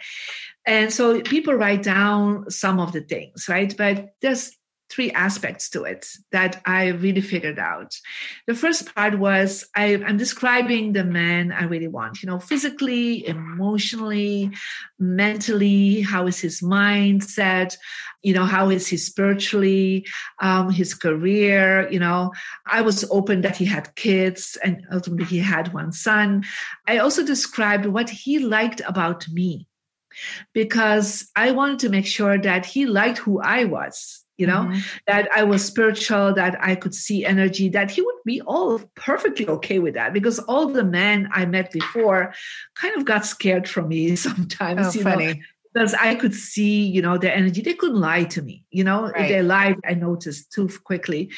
[0.66, 3.76] And so people write down some of the things, right?
[3.78, 4.58] But there's
[4.92, 7.98] three aspects to it that I really figured out.
[8.46, 13.26] The first part was I, am describing the man I really want, you know, physically,
[13.26, 14.52] emotionally,
[15.00, 17.78] mentally, how is his mindset,
[18.22, 20.06] you know, how is he spiritually,
[20.42, 22.34] um, his career, you know.
[22.68, 26.44] I was open that he had kids and ultimately he had one son.
[26.88, 29.68] I also described what he liked about me
[30.54, 34.80] because I wanted to make sure that he liked who I was you know mm-hmm.
[35.08, 39.48] that i was spiritual that i could see energy that he would be all perfectly
[39.48, 42.34] okay with that because all the men i met before
[42.74, 45.28] kind of got scared from me sometimes oh, you funny.
[45.28, 45.40] know
[45.74, 47.62] because I could see, you know, their energy.
[47.62, 49.30] They couldn't lie to me, you know, right.
[49.30, 51.32] they lied, I noticed too quickly.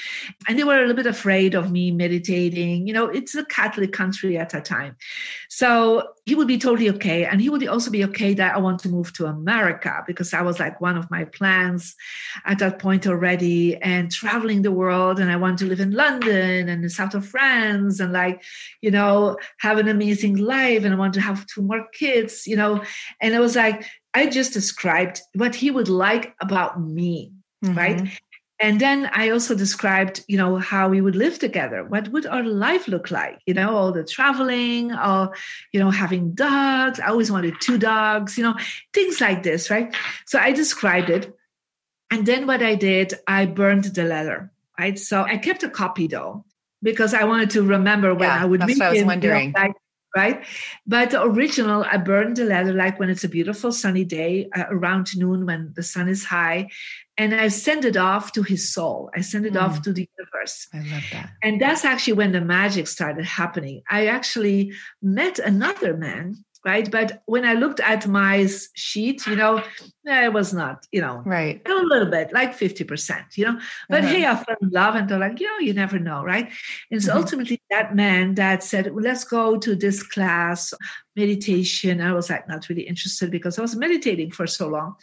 [0.48, 2.88] And they were a little bit afraid of me meditating.
[2.88, 4.96] You know, it's a Catholic country at that time.
[5.50, 7.26] So he would be totally okay.
[7.26, 10.46] And he would also be okay that I want to move to America because that
[10.46, 11.96] was like one of my plans
[12.46, 15.20] at that point already and traveling the world.
[15.20, 18.42] And I want to live in London and the south of France and like,
[18.82, 20.86] you know, have an amazing life.
[20.86, 22.82] And I want to have two more kids, you know.
[23.22, 27.34] And it was like, I just described what he would like about me,
[27.66, 27.78] mm-hmm.
[27.78, 28.20] right?
[28.64, 31.84] And then I also described, you know, how we would live together.
[31.84, 33.40] What would our life look like?
[33.46, 35.36] You know, all the traveling, or,
[35.74, 36.98] you know, having dogs.
[37.02, 38.56] I always wanted two dogs, you know,
[38.94, 39.94] things like this, right?
[40.26, 41.36] So I described it.
[42.10, 44.50] And then what I did, I burned the letter,
[44.80, 44.98] right?
[44.98, 46.46] So I kept a copy though,
[46.82, 48.82] because I wanted to remember when yeah, I would meet him.
[48.82, 49.48] I was wondering.
[49.48, 49.74] You know, like,
[50.16, 50.46] right?
[50.86, 54.66] But the original, I burned the letter like when it's a beautiful sunny day uh,
[54.70, 56.70] around noon when the sun is high.
[57.18, 59.12] And I send it off to his soul.
[59.16, 59.62] I send it mm.
[59.62, 60.68] off to the universe.
[60.74, 61.30] I love that.
[61.44, 63.84] And that's actually when the magic started happening.
[63.90, 66.90] I actually met another man right?
[66.90, 69.64] But when I looked at my sheet, you know,
[70.06, 73.60] it was not, you know, right, a little bit, like fifty percent, you know.
[73.90, 74.14] But uh-huh.
[74.14, 76.52] hey, I fell in love, and they're like, you know, you never know, right?
[76.92, 77.20] And so mm-hmm.
[77.20, 80.74] ultimately, that man that said, well, "Let's go to this class,
[81.16, 84.96] meditation." I was like, not really interested because I was meditating for so long,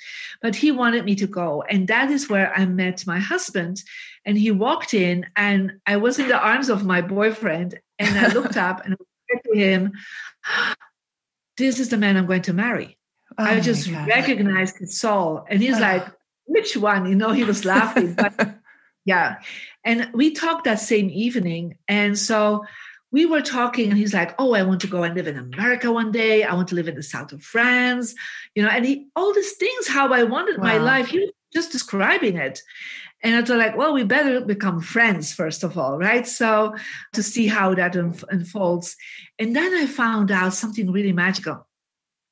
[0.42, 3.82] but he wanted me to go, and that is where I met my husband.
[4.26, 8.32] And he walked in, and I was in the arms of my boyfriend, And I
[8.32, 8.96] looked up and I
[9.30, 9.92] said to him,
[11.60, 12.98] This is the man I'm going to marry.
[13.38, 15.44] Oh I just recognized his soul.
[15.48, 15.80] And he's oh.
[15.80, 16.06] like,
[16.46, 17.06] Which one?
[17.06, 18.14] You know, he was laughing.
[18.14, 18.56] But
[19.04, 19.36] yeah.
[19.84, 21.78] And we talked that same evening.
[21.88, 22.64] And so
[23.12, 25.90] we were talking and he's like oh i want to go and live in america
[25.90, 28.14] one day i want to live in the south of france
[28.54, 30.64] you know and he all these things how i wanted wow.
[30.64, 32.60] my life he was just describing it
[33.22, 36.26] and I thought, like, well, we better become friends, first of all, right?
[36.26, 36.74] So
[37.12, 38.96] to see how that unfolds.
[39.38, 41.66] And then I found out something really magical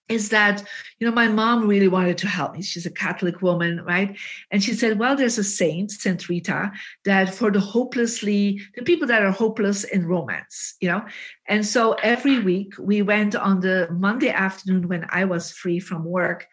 [0.09, 0.65] is that
[0.99, 2.63] you know my mom really wanted to help me.
[2.63, 4.17] She's a catholic woman right?
[4.51, 6.73] And she said well there's a saint saint rita
[7.05, 11.05] that for the hopelessly the people that are hopeless in romance you know?
[11.47, 16.05] And so every week we went on the monday afternoon when i was free from
[16.05, 16.47] work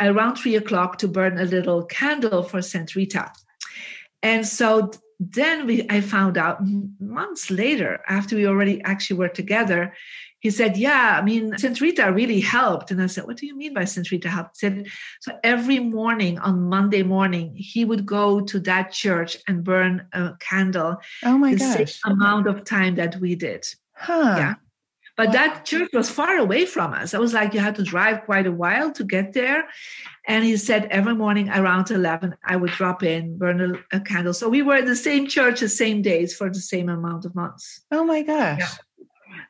[0.00, 3.30] around three o'clock to burn a little candle for saint rita.
[4.22, 6.60] And so then we, I found out
[7.00, 9.94] months later, after we already actually were together,
[10.42, 11.80] he said, Yeah, I mean, St.
[11.80, 12.90] Rita really helped.
[12.90, 14.10] And I said, What do you mean by St.
[14.10, 14.60] Rita helped?
[14.60, 14.88] He said,
[15.20, 20.32] So every morning on Monday morning, he would go to that church and burn a
[20.40, 20.96] candle.
[21.24, 22.00] Oh my the gosh.
[22.00, 23.64] Same amount of time that we did.
[23.94, 24.34] Huh.
[24.36, 24.54] Yeah.
[25.16, 25.34] But what?
[25.34, 27.14] that church was far away from us.
[27.14, 29.68] I was like, you had to drive quite a while to get there.
[30.26, 34.34] And he said every morning around 11, I would drop in, burn a, a candle.
[34.34, 37.34] So we were in the same church the same days for the same amount of
[37.36, 37.82] months.
[37.92, 38.58] Oh my gosh.
[38.58, 38.68] Yeah.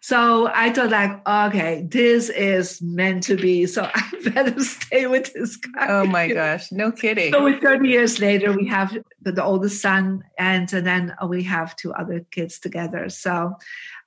[0.03, 3.67] So I thought like, okay, this is meant to be.
[3.67, 5.87] So I better stay with this guy.
[5.89, 7.33] Oh my gosh, no kidding.
[7.33, 11.77] So 30 years later, we have the, the oldest son and, and then we have
[11.77, 13.09] two other kids together.
[13.11, 13.55] So,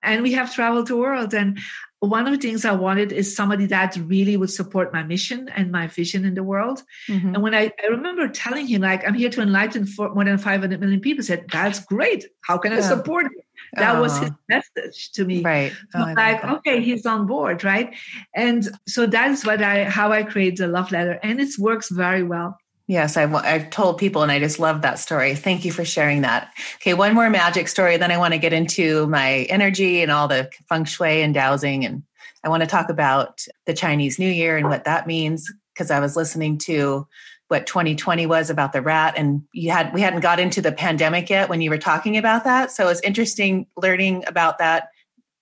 [0.03, 1.33] and we have traveled the world.
[1.33, 1.59] And
[2.05, 5.71] one of the things I wanted is somebody that really would support my mission and
[5.71, 6.83] my vision in the world.
[7.09, 7.35] Mm-hmm.
[7.35, 10.37] And when I, I remember telling him, like, I'm here to enlighten for more than
[10.37, 12.25] 500 million people, said, that's great.
[12.41, 13.41] How can I support you?
[13.73, 15.41] That was his message to me.
[15.41, 15.73] Right.
[15.93, 17.93] Oh, like, okay, he's on board, right?
[18.35, 21.19] And so that's what I how I create the love letter.
[21.23, 22.57] And it works very well.
[22.87, 25.33] Yes, I've, I've told people, and I just love that story.
[25.33, 26.53] Thank you for sharing that.
[26.75, 27.97] Okay, one more magic story.
[27.97, 31.83] Then I want to get into my energy and all the feng shui and dowsing.
[31.83, 32.03] And
[32.43, 35.99] I want to talk about the Chinese New Year and what that means because I
[35.99, 37.07] was listening to
[37.47, 41.29] what 2020 was about the rat and you had we hadn't got into the pandemic
[41.29, 44.89] yet when you were talking about that so it's interesting learning about that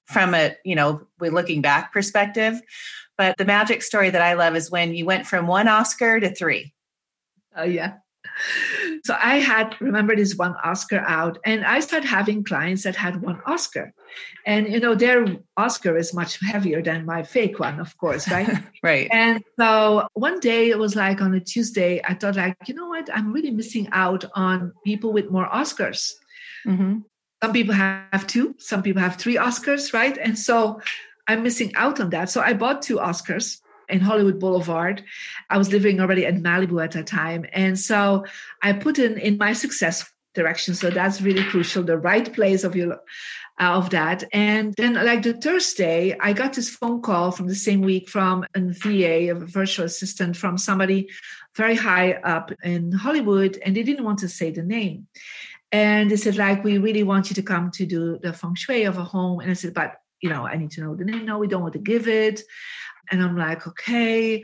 [0.06, 2.62] from a you know we're looking back perspective
[3.18, 6.34] but the magic story that i love is when you went from one oscar to
[6.34, 6.74] three
[7.56, 7.94] oh yeah
[9.04, 13.22] so I had remember this one Oscar out, and I started having clients that had
[13.22, 13.94] one Oscar,
[14.46, 15.26] and you know their
[15.58, 18.50] Oscar is much heavier than my fake one, of course, right?
[18.84, 19.08] right.
[19.12, 22.88] And so one day it was like on a Tuesday, I thought like, you know
[22.88, 26.12] what, I'm really missing out on people with more Oscars.
[26.66, 27.00] Mm-hmm.
[27.44, 30.18] Some people have two, some people have three Oscars, right?
[30.18, 30.80] And so
[31.28, 32.30] I'm missing out on that.
[32.30, 35.04] So I bought two Oscars in Hollywood Boulevard.
[35.50, 37.46] I was living already in Malibu at that time.
[37.54, 38.26] And so
[38.62, 40.74] I put in in my success direction.
[40.74, 42.94] So that's really crucial, the right place of your
[43.60, 44.24] uh, of that.
[44.34, 48.46] And then like the Thursday, I got this phone call from the same week from
[48.56, 51.10] a VA, a virtual assistant from somebody
[51.56, 55.08] very high up in Hollywood, and they didn't want to say the name.
[55.72, 58.84] And they said, like, we really want you to come to do the feng shui
[58.84, 59.40] of a home.
[59.40, 61.26] And I said, but you know, I need to know the name.
[61.26, 62.42] No, we don't want to give it.
[63.14, 64.44] And I'm like, okay.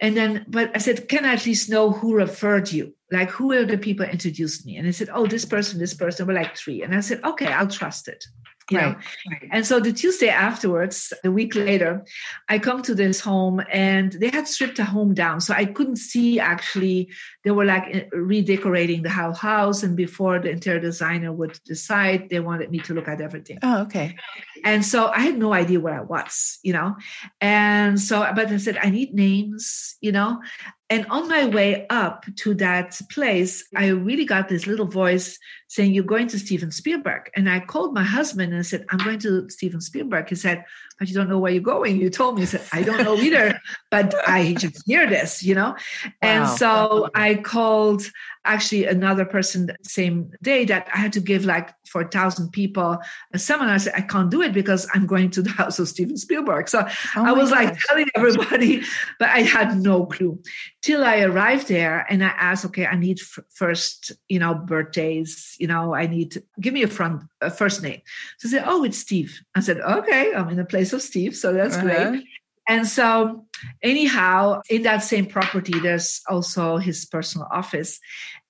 [0.00, 2.94] And then, but I said, can I at least know who referred you?
[3.12, 4.76] Like, who are the people introduced me?
[4.76, 6.26] And I said, oh, this person, this person.
[6.26, 6.82] We're like three.
[6.82, 8.24] And I said, okay, I'll trust it
[8.70, 8.88] you right.
[8.88, 8.98] know
[9.30, 9.48] right.
[9.52, 12.04] and so the tuesday afterwards a week later
[12.48, 15.96] i come to this home and they had stripped the home down so i couldn't
[15.96, 17.08] see actually
[17.46, 22.28] they were like eh, redecorating the whole house and before the interior designer would decide
[22.28, 24.16] they wanted me to look at everything oh okay
[24.64, 26.96] and so i had no idea where i was you know
[27.40, 30.40] and so but i said i need names you know
[30.88, 35.92] and on my way up to that place, I really got this little voice saying,
[35.92, 37.28] You're going to Steven Spielberg.
[37.34, 40.28] And I called my husband and said, I'm going to Steven Spielberg.
[40.28, 40.64] He said,
[40.98, 42.00] But you don't know where you're going.
[42.00, 42.42] You told me.
[42.42, 45.76] He said, I don't know either, but I just hear this, you know?
[46.22, 46.56] And wow.
[46.56, 48.10] so I called
[48.46, 52.98] actually another person same day that I had to give like for a thousand people
[53.32, 53.74] a seminar.
[53.74, 56.68] I said, I can't do it because I'm going to the house of Steven Spielberg.
[56.68, 57.64] So oh I was gosh.
[57.64, 58.82] like telling everybody,
[59.18, 60.40] but I had no clue
[60.82, 65.56] till I arrived there and I asked, okay, I need f- first, you know, birthdays,
[65.58, 68.00] you know, I need, to, give me a front, a first name.
[68.38, 69.40] So I said, oh, it's Steve.
[69.54, 71.36] I said, okay, I'm in the place of Steve.
[71.36, 72.10] So that's uh-huh.
[72.10, 72.24] great.
[72.68, 73.45] And so
[73.82, 77.98] anyhow, in that same property, there's also his personal office.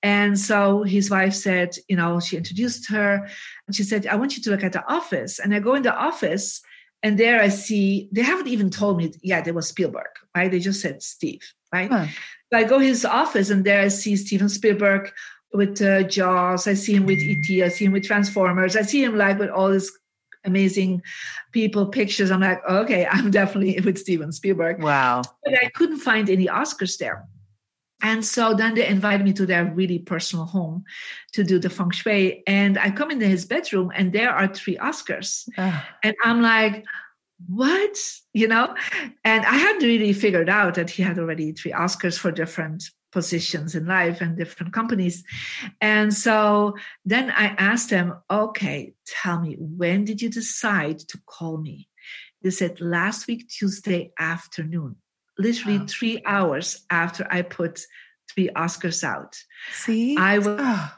[0.03, 3.29] And so his wife said, you know, she introduced her
[3.67, 5.39] and she said, I want you to look at the office.
[5.39, 6.63] And I go in the office
[7.03, 10.51] and there I see, they haven't even told me yet it was Spielberg, right?
[10.51, 11.43] They just said Steve,
[11.73, 11.91] right?
[11.91, 12.07] Huh.
[12.53, 15.13] So I go his office and there I see Steven Spielberg
[15.53, 16.67] with uh, Jaws.
[16.67, 17.65] I see him with ET.
[17.65, 18.77] I see him with Transformers.
[18.77, 19.91] I see him like with all this
[20.47, 21.03] amazing
[21.53, 22.31] people, pictures.
[22.31, 24.83] I'm like, okay, I'm definitely with Steven Spielberg.
[24.83, 25.23] Wow.
[25.45, 27.27] But I couldn't find any Oscars there.
[28.03, 30.85] And so then they invited me to their really personal home
[31.33, 32.43] to do the feng shui.
[32.47, 35.49] And I come into his bedroom and there are three Oscars.
[35.57, 35.89] Ah.
[36.03, 36.85] And I'm like,
[37.49, 37.97] what?
[38.35, 38.75] You know?
[39.25, 42.85] And I hadn't really figured out that he had already three Oscars for different
[43.17, 45.25] positions in life and different companies.
[45.81, 46.75] And so
[47.07, 51.89] then I asked them, okay, tell me, when did you decide to call me?
[52.43, 54.97] They said last week, Tuesday afternoon,
[55.39, 55.87] literally wow.
[55.89, 57.87] three hours after I put
[58.31, 59.33] three Oscars out.
[59.73, 60.15] See?
[60.19, 60.61] I was.
[60.61, 60.93] Oh.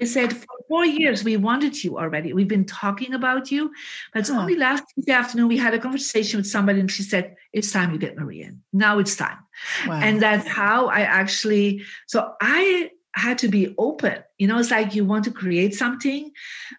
[0.00, 2.32] I said, for four years, we wanted you already.
[2.32, 3.72] We've been talking about you.
[4.12, 7.36] But it's only last Tuesday afternoon we had a conversation with somebody and she said,
[7.52, 8.62] it's time you get Marie in.
[8.72, 9.38] Now it's time.
[9.86, 10.00] Wow.
[10.00, 14.22] And that's how I actually, so I had to be open.
[14.38, 16.30] You know, it's like you want to create something,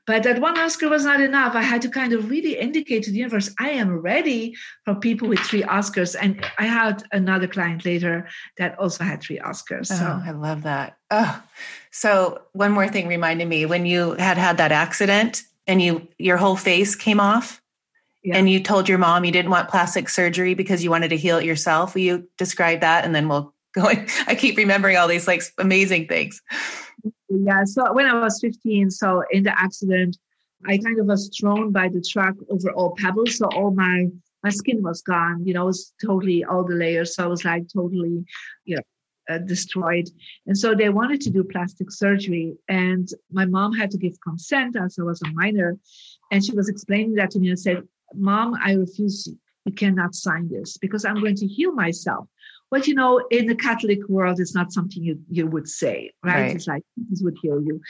[0.08, 1.56] but that one Oscar was not enough.
[1.56, 5.28] I had to kind of really indicate to the universe, I am ready for people
[5.28, 6.16] with three Oscars.
[6.20, 8.28] And I had another client later
[8.58, 9.88] that also had three Oscars.
[9.88, 10.98] So oh, I love that.
[11.12, 11.44] Oh,
[11.92, 16.38] so one more thing reminded me when you had had that accident and you your
[16.38, 17.62] whole face came off.
[18.24, 18.36] Yeah.
[18.36, 21.38] And you told your mom you didn't want plastic surgery because you wanted to heal
[21.38, 21.96] it yourself.
[21.96, 26.08] Will you describe that and then we'll going i keep remembering all these like amazing
[26.08, 26.42] things.
[27.30, 30.18] Yeah so when i was 15 so in the accident
[30.68, 34.08] i kind of was thrown by the truck over all pebbles so all my
[34.44, 37.46] my skin was gone you know it was totally all the layers so i was
[37.46, 38.26] like totally
[38.66, 38.82] you know
[39.30, 40.10] uh, destroyed.
[40.48, 44.76] And so they wanted to do plastic surgery and my mom had to give consent
[44.76, 45.78] as i was a minor
[46.32, 47.84] and she was explaining that to me and said
[48.16, 49.28] mom i refuse
[49.66, 52.28] you cannot sign this because i'm going to heal myself
[52.72, 56.42] but you know, in the Catholic world, it's not something you, you would say, right?
[56.42, 56.56] right.
[56.56, 57.82] It's like this would heal you.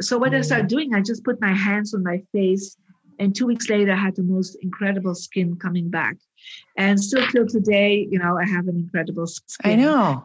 [0.00, 0.38] So what mm.
[0.38, 2.76] I started doing, I just put my hands on my face,
[3.18, 6.16] and two weeks later, I had the most incredible skin coming back.
[6.78, 9.72] And still till today, you know, I have an incredible skin.
[9.72, 10.24] I know.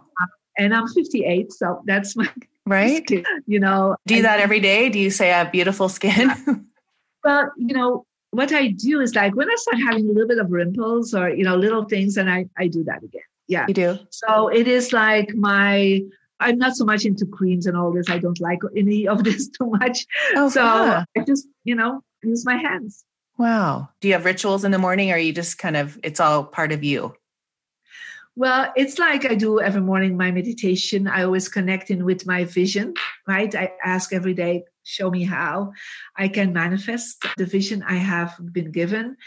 [0.57, 2.29] and I'm 58, so that's my
[2.65, 3.05] right.
[3.05, 4.89] Skin, you know, do you that every day?
[4.89, 6.31] Do you say I have beautiful skin?
[7.23, 10.37] well, you know, what I do is like when I start having a little bit
[10.37, 13.65] of wrinkles or you know little things, and I I do that again yeah.
[13.67, 13.99] You do?
[14.09, 16.01] So it is like my
[16.41, 18.09] i'm not so much into creams and all this.
[18.09, 20.05] I don't like any of this too much.
[20.35, 23.05] Oh, so i just you know use my hands.
[23.37, 23.89] Wow.
[23.99, 26.71] Do you have rituals in the morning or you just kind of it's all part
[26.71, 27.13] of you?
[28.37, 31.07] Well, it's like I do every morning my meditation.
[31.07, 32.93] I always connect in with my vision,
[33.27, 33.53] right?
[33.55, 35.73] I ask every day, show me how
[36.15, 39.17] I can manifest the vision I have been given.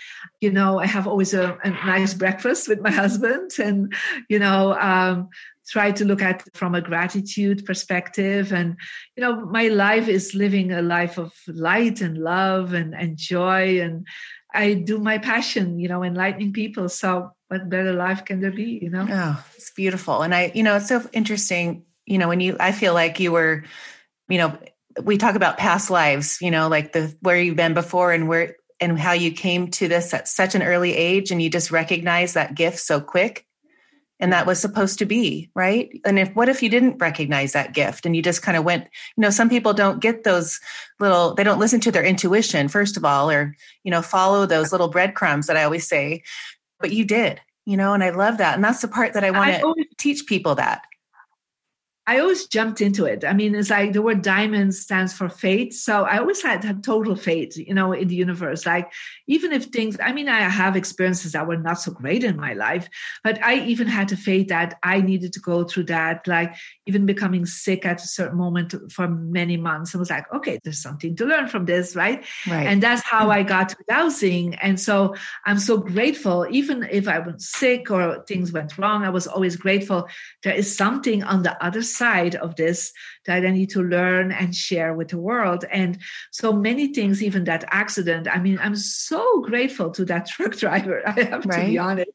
[0.41, 3.93] You know, I have always a, a nice breakfast with my husband and,
[4.29, 5.29] you know, um,
[5.69, 8.53] try to look at from a gratitude perspective.
[8.53, 8.77] And,
[9.17, 13.81] you know, my life is living a life of light and love and, and joy.
[13.81, 14.07] And
[14.55, 16.89] I do my passion, you know, enlightening people.
[16.89, 19.07] So what better life can there be, you know?
[19.11, 20.23] Oh, it's beautiful.
[20.23, 23.33] And I, you know, it's so interesting, you know, when you, I feel like you
[23.33, 23.65] were,
[24.29, 24.59] you know,
[25.03, 28.57] we talk about past lives, you know, like the where you've been before and where
[28.81, 32.35] and how you came to this at such an early age and you just recognize
[32.35, 33.45] that gift so quick.
[34.21, 35.91] And that was supposed to be right?
[36.05, 38.85] And if what if you didn't recognize that gift and you just kind of went
[39.17, 40.59] you know some people don't get those
[40.99, 44.73] little they don't listen to their intuition first of all or you know follow those
[44.73, 46.23] little breadcrumbs that i always say.
[46.81, 48.57] But you did you know and i love that.
[48.57, 50.83] And that's the part that i want to teach people that
[52.09, 53.23] I always jumped into it.
[53.23, 55.75] I mean, it's like the word diamond stands for fate.
[55.75, 58.65] So I always had, had total faith, you know, in the universe.
[58.65, 58.91] Like,
[59.27, 62.55] even if things, I mean, I have experiences that were not so great in my
[62.55, 62.89] life,
[63.23, 66.27] but I even had the faith that I needed to go through that.
[66.27, 66.55] Like,
[66.87, 69.95] even becoming sick at a certain moment for many months.
[69.95, 72.25] I was like, okay, there's something to learn from this, right?
[72.49, 72.67] right.
[72.67, 74.55] And that's how I got to dowsing.
[74.55, 76.47] And so I'm so grateful.
[76.51, 80.09] Even if I was sick or things went wrong, I was always grateful.
[80.43, 82.93] There is something on the other side side of this
[83.27, 85.65] that I need to learn and share with the world.
[85.71, 85.99] And
[86.31, 88.29] so many things, even that accident.
[88.29, 91.03] I mean, I'm so grateful to that truck driver.
[91.07, 91.65] I have right.
[91.65, 92.11] to be honest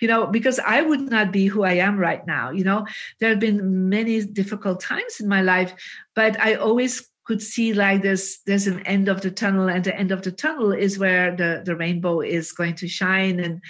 [0.00, 2.84] you know because i would not be who i am right now you know
[3.20, 5.72] there have been many difficult times in my life
[6.16, 9.96] but i always could see like this there's an end of the tunnel and the
[9.96, 13.60] end of the tunnel is where the the rainbow is going to shine and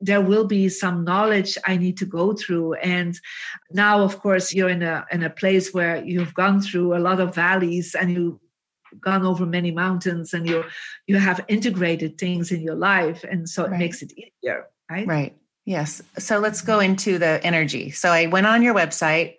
[0.00, 2.74] there will be some knowledge i need to go through.
[2.74, 3.18] And
[3.70, 7.20] now of course you're in a in a place where you've gone through a lot
[7.20, 8.40] of valleys and you
[8.90, 10.64] have gone over many mountains and you
[11.06, 15.06] you have integrated things in your life and so it makes it easier right?
[15.06, 15.36] Right.
[15.64, 16.02] Yes.
[16.18, 17.90] So let's go into the energy.
[17.90, 19.36] So i went on your website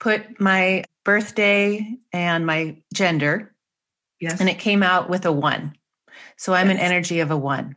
[0.00, 3.54] put my birthday and my gender.
[4.20, 4.40] Yes.
[4.40, 5.74] And it came out with a one.
[6.36, 6.76] So i'm yes.
[6.76, 7.76] an energy of a one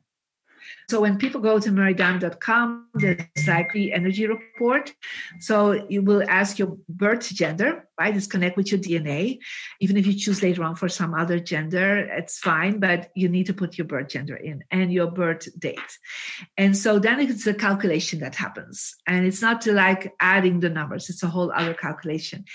[0.89, 4.93] so when people go to mariediamond.com, there's like the energy report.
[5.39, 8.15] So you will ask your birth gender, right?
[8.15, 9.39] It's connect with your DNA.
[9.79, 13.45] Even if you choose later on for some other gender, it's fine, but you need
[13.47, 15.79] to put your birth gender in and your birth date.
[16.57, 18.95] And so then it's a calculation that happens.
[19.07, 22.45] And it's not to like adding the numbers, it's a whole other calculation.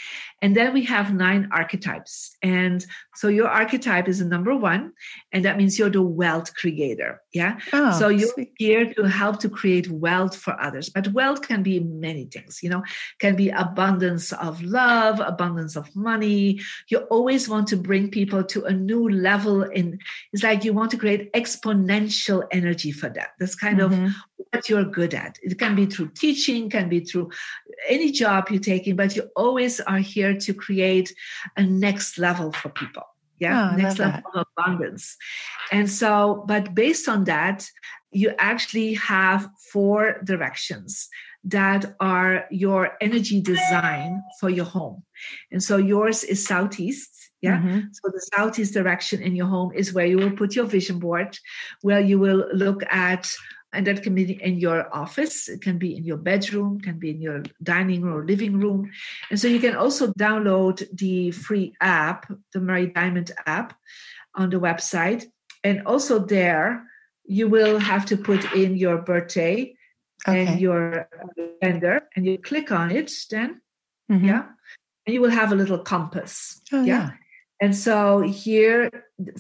[0.43, 2.37] And then we have nine archetypes.
[2.43, 4.93] And so your archetype is a number one,
[5.33, 7.21] and that means you're the wealth creator.
[7.33, 7.59] Yeah.
[7.73, 10.89] Oh, so you're here to help to create wealth for others.
[10.89, 12.83] But wealth can be many things, you know,
[13.19, 16.61] can be abundance of love, abundance of money.
[16.89, 19.99] You always want to bring people to a new level in
[20.33, 23.31] it's like you want to create exponential energy for that.
[23.39, 24.07] That's kind mm-hmm.
[24.07, 24.13] of
[24.51, 25.39] what you're good at.
[25.43, 27.31] It can be through teaching, can be through
[27.89, 31.13] any job you're taking, but you always are here to create
[31.57, 33.05] a next level for people.
[33.39, 34.41] Yeah, oh, next level that.
[34.41, 35.17] of abundance.
[35.71, 37.69] And so, but based on that,
[38.11, 41.09] you actually have four directions
[41.45, 45.03] that are your energy design for your home.
[45.53, 47.11] And so yours is southeast.
[47.41, 47.59] Yeah.
[47.59, 47.81] Mm-hmm.
[47.93, 51.39] So the southeast direction in your home is where you will put your vision board,
[51.83, 53.31] where you will look at
[53.73, 57.11] and that can be in your office it can be in your bedroom can be
[57.11, 58.91] in your dining room or living room
[59.31, 63.79] and so you can also download the free app the Marie Diamond app
[64.35, 65.27] on the website
[65.65, 66.85] and also there
[67.25, 69.75] you will have to put in your birthday
[70.27, 70.47] okay.
[70.47, 71.09] and your
[71.63, 73.61] gender and you click on it then
[74.11, 74.25] mm-hmm.
[74.25, 74.47] yeah
[75.07, 76.85] and you will have a little compass oh, yeah?
[76.85, 77.11] yeah?
[77.61, 78.91] And so here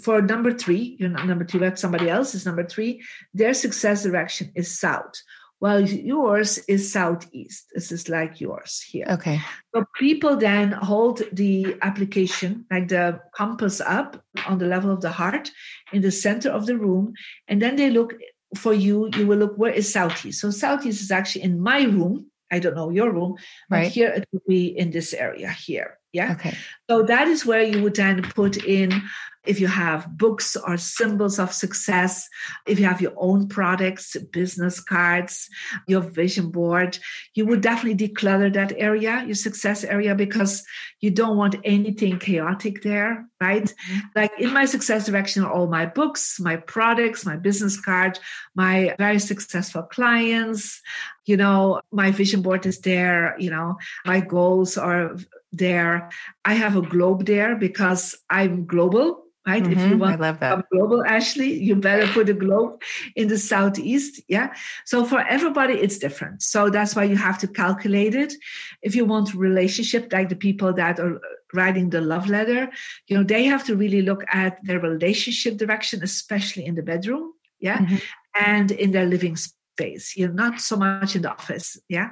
[0.00, 3.02] for number three you're not number two but somebody else is number three
[3.34, 5.14] their success direction is south
[5.60, 7.66] while yours is southeast.
[7.74, 9.06] This is like yours here.
[9.10, 9.40] Okay.
[9.74, 15.10] So people then hold the application, like the compass up on the level of the
[15.10, 15.50] heart
[15.92, 17.12] in the center of the room,
[17.48, 18.14] and then they look
[18.56, 19.10] for you.
[19.16, 20.40] You will look where is southeast.
[20.40, 22.30] So southeast is actually in my room.
[22.50, 23.36] I don't know your room,
[23.68, 23.92] but right.
[23.92, 25.97] here it would be in this area here.
[26.12, 26.32] Yeah.
[26.32, 26.56] Okay.
[26.88, 29.02] So that is where you would then put in
[29.48, 32.28] if you have books or symbols of success,
[32.66, 35.48] if you have your own products, business cards,
[35.86, 36.98] your vision board,
[37.34, 40.62] you would definitely declutter that area, your success area, because
[41.00, 43.64] you don't want anything chaotic there, right?
[43.64, 43.98] Mm-hmm.
[44.14, 48.18] Like in my success direction are all my books, my products, my business card,
[48.54, 50.82] my very successful clients,
[51.24, 55.16] you know, my vision board is there, you know, my goals are
[55.53, 56.11] there.
[56.44, 59.62] I have a globe there because I'm global right?
[59.62, 59.80] Mm-hmm.
[59.80, 60.68] If you want I love that.
[60.70, 62.82] global, Ashley, you better put a globe
[63.16, 64.20] in the southeast.
[64.28, 64.55] Yeah.
[64.84, 66.42] So for everybody, it's different.
[66.42, 68.34] So that's why you have to calculate it.
[68.82, 71.18] If you want relationship, like the people that are
[71.55, 72.68] writing the love letter,
[73.07, 77.32] you know, they have to really look at their relationship direction, especially in the bedroom.
[77.59, 77.78] Yeah.
[77.78, 77.96] Mm-hmm.
[78.34, 80.16] And in their living space space.
[80.16, 82.11] You know not so much in the office yeah?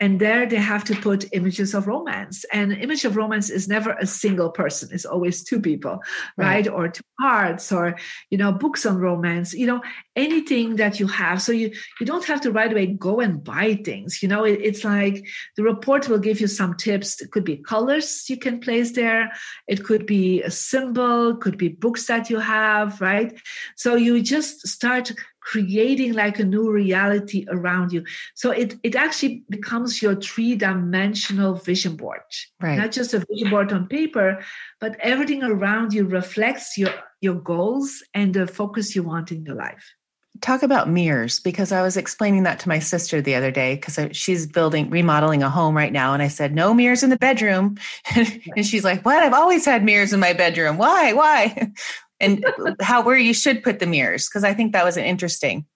[0.00, 2.44] And there they have to put images of romance.
[2.52, 4.88] And image of romance is never a single person.
[4.90, 6.00] It's always two people
[6.36, 6.68] right, right?
[6.68, 7.94] or two hearts or
[8.30, 9.80] you know books on romance you know
[10.16, 11.40] anything that you have.
[11.40, 14.44] So you you don't have to right away go and buy things you know?
[14.44, 15.24] It, it's like
[15.56, 17.20] the report will give you some tips.
[17.22, 19.30] It could be colors you can place there.
[19.68, 21.36] It could be a symbol.
[21.36, 23.30] Could be books that you have right?
[23.76, 28.04] So you just start creating like a new reality around you.
[28.34, 32.20] So it, it actually becomes your three dimensional vision board,
[32.60, 32.78] right.
[32.78, 34.42] not just a vision board on paper,
[34.80, 36.90] but everything around you reflects your,
[37.20, 39.94] your goals and the focus you want in your life.
[40.40, 44.16] Talk about mirrors because I was explaining that to my sister the other day because
[44.16, 46.14] she's building, remodeling a home right now.
[46.14, 47.76] And I said, no mirrors in the bedroom.
[48.16, 49.22] and she's like, what?
[49.22, 50.78] I've always had mirrors in my bedroom.
[50.78, 51.12] Why?
[51.12, 51.72] Why?
[52.22, 52.44] and
[52.80, 55.66] how where you should put the mirrors because I think that was an interesting.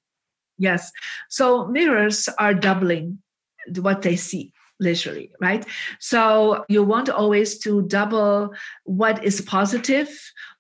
[0.59, 0.91] Yes.
[1.29, 3.19] So mirrors are doubling
[3.75, 5.65] what they see literally right
[6.01, 8.53] so you want always to double
[8.85, 10.09] what is positive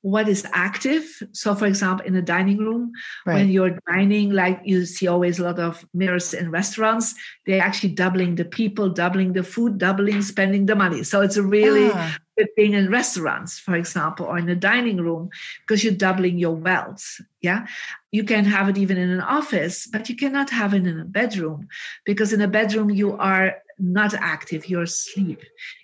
[0.01, 2.91] what is active so for example in a dining room
[3.27, 3.35] right.
[3.35, 7.15] when you're dining like you see always a lot of mirrors in restaurants
[7.45, 11.43] they're actually doubling the people doubling the food doubling spending the money so it's a
[11.43, 12.17] really ah.
[12.37, 15.31] Good thing in restaurants, for example, or in a dining room,
[15.61, 17.21] because you're doubling your wealth.
[17.41, 17.67] Yeah.
[18.13, 21.05] You can have it even in an office, but you cannot have it in a
[21.05, 21.69] bedroom
[22.05, 25.43] because in a bedroom you are not active, you're asleep.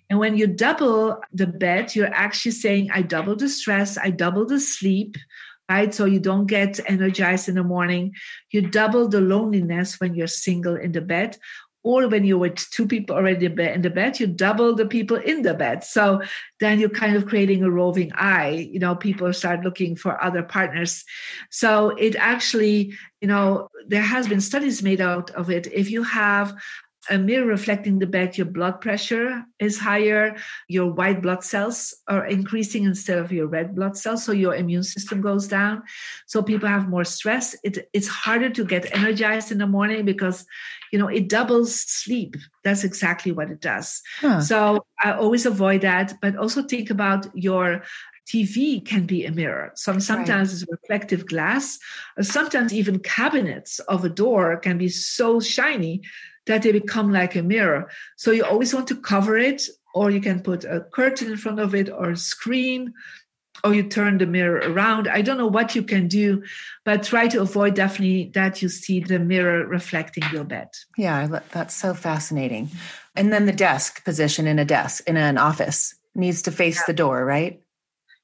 [0.09, 4.47] And when you double the bed, you're actually saying, I double the stress, I double
[4.47, 5.17] the sleep,
[5.71, 5.95] right?
[5.95, 8.13] So you don't get energized in the morning.
[8.51, 11.39] You double the loneliness when you're single in the bed.
[11.85, 15.43] Or when you're with two people already in the bed, you double the people in
[15.43, 15.83] the bed.
[15.83, 16.23] So
[16.61, 18.69] then you're kind of creating a roving eye.
[18.71, 21.05] You know, people start looking for other partners.
[21.51, 25.67] So it actually, you know, there has been studies made out of it.
[25.73, 26.55] If you have
[27.11, 30.37] a mirror reflecting the bed, your blood pressure is higher,
[30.69, 34.85] your white blood cells are increasing instead of your red blood cells, so your immune
[34.85, 35.83] system goes down.
[36.27, 37.57] So people have more stress.
[37.65, 40.47] It, it's harder to get energized in the morning because,
[40.93, 42.37] you know, it doubles sleep.
[42.63, 44.01] That's exactly what it does.
[44.21, 44.41] Huh.
[44.41, 47.83] So I always avoid that, but also think about your
[48.29, 49.73] TV can be a mirror.
[49.75, 50.63] Some sometimes right.
[50.63, 51.79] it's reflective glass.
[52.21, 56.03] Sometimes even cabinets of a door can be so shiny
[56.47, 57.91] that they become like a mirror.
[58.17, 59.63] So you always want to cover it,
[59.95, 62.95] or you can put a curtain in front of it or a screen,
[63.65, 65.09] or you turn the mirror around.
[65.09, 66.43] I don't know what you can do,
[66.85, 70.69] but try to avoid definitely that you see the mirror reflecting your bed.
[70.97, 72.71] Yeah, that's so fascinating.
[73.15, 76.85] And then the desk position in a desk in an office needs to face yeah.
[76.89, 77.61] the door, right?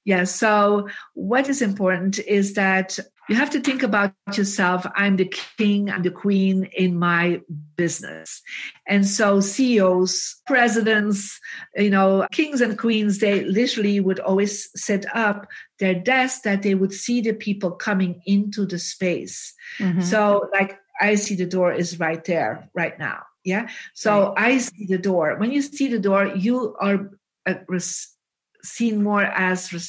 [0.05, 0.25] Yeah.
[0.25, 2.99] So, what is important is that
[3.29, 4.87] you have to think about yourself.
[4.95, 5.27] I'm the
[5.57, 7.41] king, I'm the queen in my
[7.77, 8.41] business.
[8.87, 11.39] And so CEOs, presidents,
[11.77, 15.47] you know, kings and queens, they literally would always set up
[15.79, 19.55] their desk that they would see the people coming into the space.
[19.79, 20.01] Mm-hmm.
[20.01, 23.23] So like I see the door is right there right now.
[23.45, 23.69] Yeah.
[23.95, 24.55] So right.
[24.55, 25.37] I see the door.
[25.39, 27.11] When you see the door, you are
[27.47, 27.55] uh,
[28.63, 29.81] seen more as a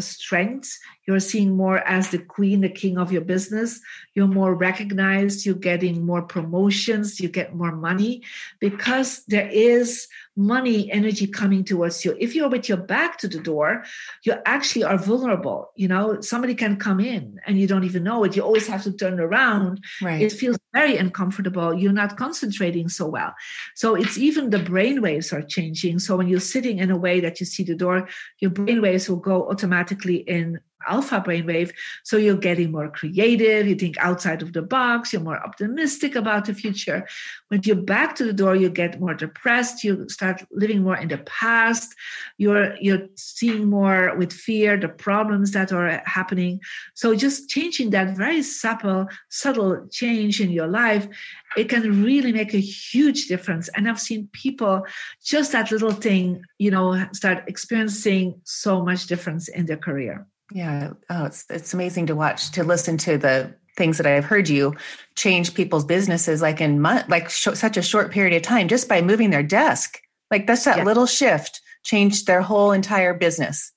[0.00, 0.76] strength.
[1.06, 3.80] You're seeing more as the queen, the king of your business.
[4.14, 5.44] You're more recognized.
[5.44, 7.20] You're getting more promotions.
[7.20, 8.22] You get more money
[8.60, 10.08] because there is
[10.40, 12.16] money energy coming towards you.
[12.18, 13.84] If you're with your back to the door,
[14.24, 15.72] you actually are vulnerable.
[15.76, 18.36] You know, somebody can come in and you don't even know it.
[18.36, 19.82] You always have to turn around.
[20.02, 20.22] Right.
[20.22, 21.74] It feels very uncomfortable.
[21.74, 23.34] You're not concentrating so well.
[23.74, 25.98] So it's even the brain waves are changing.
[25.98, 29.08] So when you're sitting in a way that you see the door, your brain waves
[29.08, 31.72] will go automatically automatically in alpha brainwave.
[32.04, 36.44] So you're getting more creative, you think outside of the box, you're more optimistic about
[36.44, 37.06] the future.
[37.48, 41.08] When you're back to the door, you get more depressed, you start living more in
[41.08, 41.94] the past,
[42.38, 46.60] you're you're seeing more with fear the problems that are happening.
[46.94, 51.08] So just changing that very subtle, subtle change in your life
[51.56, 53.68] it can really make a huge difference.
[53.74, 54.86] And I've seen people
[55.24, 60.26] just that little thing, you know, start experiencing so much difference in their career.
[60.52, 60.92] Yeah.
[61.08, 64.74] Oh, it's it's amazing to watch, to listen to the things that I've heard you
[65.14, 68.88] change people's businesses like in month, like sh- such a short period of time just
[68.88, 70.00] by moving their desk.
[70.30, 70.84] Like that's that yeah.
[70.84, 73.72] little shift changed their whole entire business.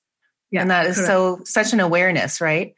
[0.50, 1.08] Yeah, and that is correct.
[1.08, 2.74] so such an awareness, right?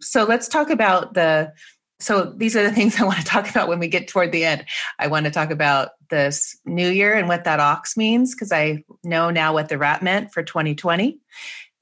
[0.00, 1.52] So let's talk about the
[2.00, 4.44] so these are the things I want to talk about when we get toward the
[4.44, 4.64] end.
[4.98, 8.84] I want to talk about this new year and what that ox means because I
[9.02, 11.18] know now what the rat meant for 2020.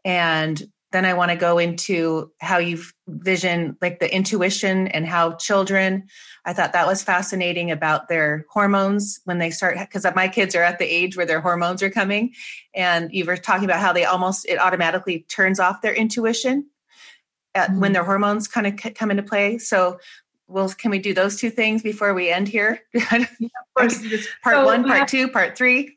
[0.04, 0.62] And
[0.92, 6.04] then I want to go into how you've vision like the intuition and how children.
[6.44, 10.62] I thought that was fascinating about their hormones when they start because my kids are
[10.62, 12.34] at the age where their hormones are coming,
[12.74, 16.66] and you were talking about how they almost it automatically turns off their intuition
[17.54, 17.80] at, mm-hmm.
[17.80, 19.58] when their hormones kind of come into play.
[19.58, 19.98] So,
[20.52, 22.80] well, can we do those two things before we end here?
[22.94, 23.24] yeah,
[23.76, 25.96] part so, one, part two, part three.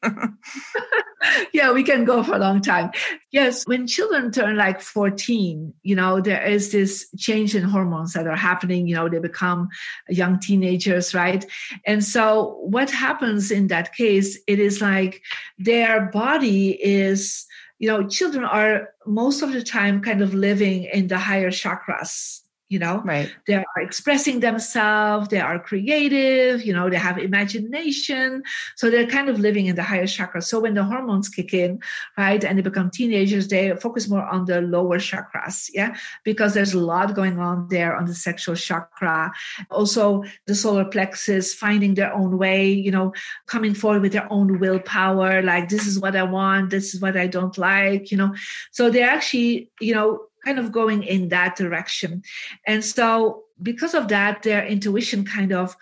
[1.53, 2.91] yeah, we can go for a long time.
[3.31, 8.27] Yes, when children turn like 14, you know, there is this change in hormones that
[8.27, 8.87] are happening.
[8.87, 9.67] You know, they become
[10.09, 11.45] young teenagers, right?
[11.85, 15.21] And so, what happens in that case, it is like
[15.57, 17.45] their body is
[17.77, 22.39] you know, children are most of the time kind of living in the higher chakras
[22.69, 23.01] you know?
[23.05, 23.31] Right.
[23.47, 28.43] They are expressing themselves they are creative you know they have imagination.
[28.75, 30.41] So they're kind of living in the higher chakra.
[30.41, 31.79] So when the hormones kick in
[32.17, 35.95] right and they become teenagers they focus more on the lower chakras yeah?
[36.23, 39.31] Because there's a lot going on there on the sexual chakra.
[39.69, 43.13] Also the solar plexus finding their own way you know
[43.45, 47.15] coming forward with their own willpower like this is what i want this is what
[47.17, 48.33] i don't like you know?
[48.71, 52.23] So they're actually you know kind of going in that direction.
[52.67, 55.75] And so, because of that, their intuition kind of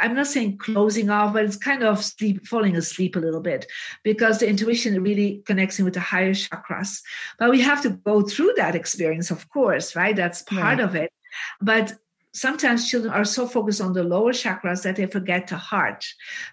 [0.00, 3.66] I'm not saying closing off, but it's kind of sleep, falling asleep a little bit
[4.02, 7.02] because the intuition really connects in with the higher chakras.
[7.38, 10.16] But we have to go through that experience, of course, right?
[10.16, 10.80] That's part right.
[10.80, 11.12] of it.
[11.60, 11.92] But
[12.32, 16.04] sometimes children are so focused on the lower chakras that they forget the heart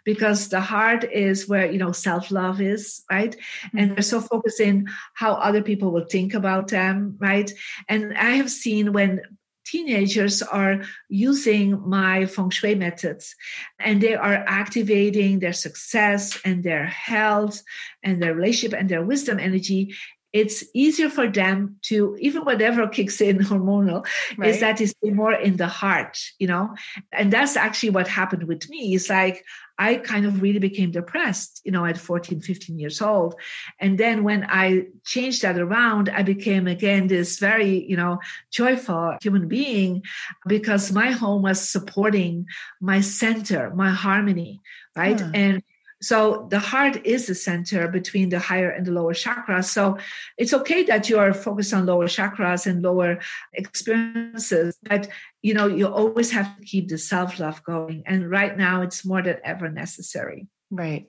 [0.03, 3.77] because the heart is where you know self-love is right mm-hmm.
[3.77, 7.51] and they're so focused in how other people will think about them right
[7.87, 9.21] and i have seen when
[9.65, 13.35] teenagers are using my feng shui methods
[13.79, 17.61] and they are activating their success and their health
[18.01, 19.93] and their relationship and their wisdom energy
[20.37, 24.05] it's easier for them to even whatever kicks in hormonal
[24.37, 24.49] right.
[24.49, 26.75] is that is more in the heart you know?
[27.11, 28.95] And that's actually what happened with me.
[28.95, 29.43] It's like
[29.79, 33.35] i kind of really became depressed you know at 14 15 years old.
[33.79, 38.19] And then when i changed that around i became again this very you know
[38.49, 40.01] joyful human being
[40.47, 42.45] because my home was supporting
[42.81, 44.61] my center my harmony
[44.97, 45.21] right?
[45.33, 45.63] And
[46.01, 49.65] so the heart is the center between the higher and the lower chakras.
[49.65, 49.97] So
[50.37, 53.19] it's okay that you are focused on lower chakras and lower
[53.53, 55.09] experiences, but
[55.41, 58.03] you know, you always have to keep the self-love going.
[58.05, 60.47] And right now it's more than ever necessary.
[60.69, 61.07] Right.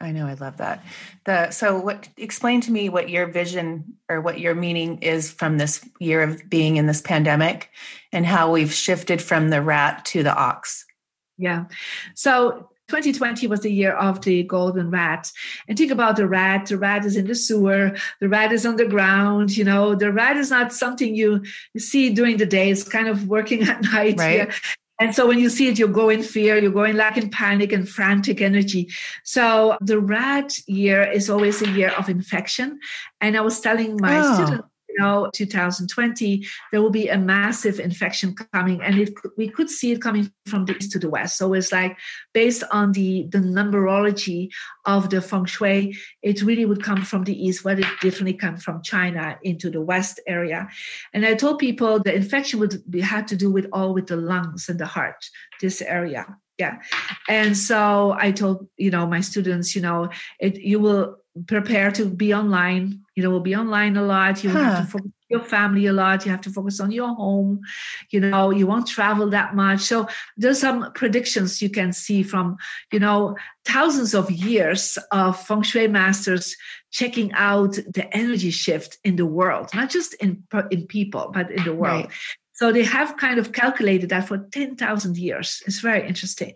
[0.00, 0.82] I know I love that.
[1.26, 5.58] The so what explain to me what your vision or what your meaning is from
[5.58, 7.68] this year of being in this pandemic
[8.10, 10.86] and how we've shifted from the rat to the ox.
[11.36, 11.66] Yeah.
[12.14, 15.30] So 2020 was the year of the golden rat.
[15.68, 16.66] And think about the rat.
[16.66, 17.96] The rat is in the sewer.
[18.20, 19.56] The rat is on the ground.
[19.56, 21.42] You know, the rat is not something you
[21.78, 22.70] see during the day.
[22.70, 24.18] It's kind of working at night.
[24.18, 24.48] Right.
[24.48, 24.54] Yeah.
[25.00, 27.30] And so when you see it, you go in fear, you go in like in
[27.30, 28.90] panic and frantic energy.
[29.24, 32.78] So the rat year is always a year of infection.
[33.20, 34.34] And I was telling my oh.
[34.34, 34.69] students
[35.00, 40.30] know 2020 there will be a massive infection coming and we could see it coming
[40.46, 41.36] from the east to the west.
[41.38, 41.96] So it's like
[42.32, 44.50] based on the the numerology
[44.84, 48.56] of the feng shui it really would come from the east but it definitely come
[48.56, 50.68] from china into the west area.
[51.12, 54.16] And i told people the infection would be had to do with all with the
[54.16, 55.24] lungs and the heart
[55.60, 56.26] this area.
[56.58, 56.78] Yeah.
[57.28, 62.06] And so i told you know my students you know it you will prepare to
[62.06, 64.58] be online you know we'll be online a lot you huh.
[64.58, 67.60] have to focus your family a lot you have to focus on your home
[68.10, 72.56] you know you won't travel that much so there's some predictions you can see from
[72.92, 76.56] you know thousands of years of feng shui masters
[76.90, 81.62] checking out the energy shift in the world not just in in people but in
[81.64, 82.12] the world right.
[82.60, 85.62] So they have kind of calculated that for 10,000 years.
[85.66, 86.52] It's very interesting.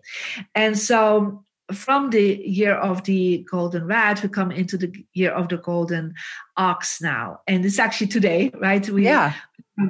[0.53, 1.43] And so
[1.73, 6.13] from the year of the golden rat, we come into the year of the golden
[6.57, 7.41] ox now.
[7.47, 8.87] And it's actually today, right?
[8.87, 9.33] We, yeah.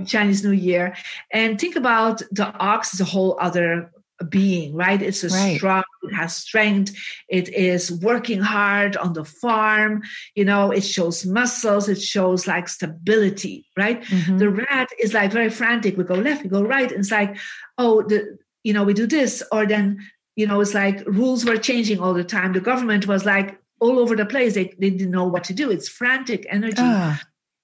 [0.05, 0.95] Chinese New Year.
[1.31, 3.91] And think about the ox is a whole other
[4.29, 5.01] being, right?
[5.01, 5.57] It's a right.
[5.57, 6.95] strong, it has strength,
[7.27, 10.01] it is working hard on the farm,
[10.35, 14.01] you know, it shows muscles, it shows like stability, right?
[14.03, 14.37] Mm-hmm.
[14.37, 15.97] The rat is like very frantic.
[15.97, 16.89] We go left, we go right.
[16.89, 17.37] And it's like,
[17.77, 19.99] oh, the you know, we do this, or then
[20.35, 22.53] you know, it's like rules were changing all the time.
[22.53, 24.53] The government was like all over the place.
[24.53, 25.71] They, they didn't know what to do.
[25.71, 26.75] It's frantic energy.
[26.77, 27.15] Uh.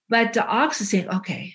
[0.10, 1.54] But the ox is saying, okay,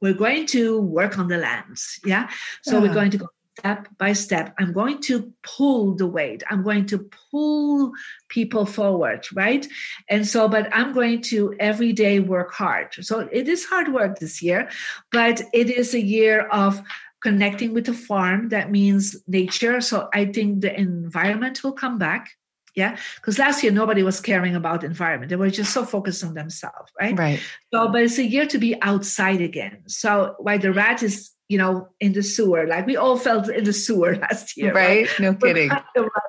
[0.00, 2.00] we're going to work on the lands.
[2.04, 2.30] Yeah.
[2.62, 2.80] So uh.
[2.82, 3.28] we're going to go
[3.58, 4.54] step by step.
[4.58, 6.42] I'm going to pull the weight.
[6.48, 7.92] I'm going to pull
[8.28, 9.66] people forward, right?
[10.08, 12.94] And so, but I'm going to every day work hard.
[13.00, 14.70] So it is hard work this year,
[15.10, 16.80] but it is a year of
[17.20, 19.80] connecting with the farm that means nature.
[19.80, 22.30] So i think the environment will come back
[22.78, 22.96] yeah?
[23.16, 25.30] Because last year nobody was caring about environment.
[25.30, 27.18] They were just so focused on themselves right?
[27.18, 27.40] Right.
[27.74, 29.82] So but it's a year to be outside again.
[29.88, 33.64] So while the rat is you know in the sewer like we all felt in
[33.64, 35.20] the sewer last year right, right?
[35.20, 35.70] no kidding.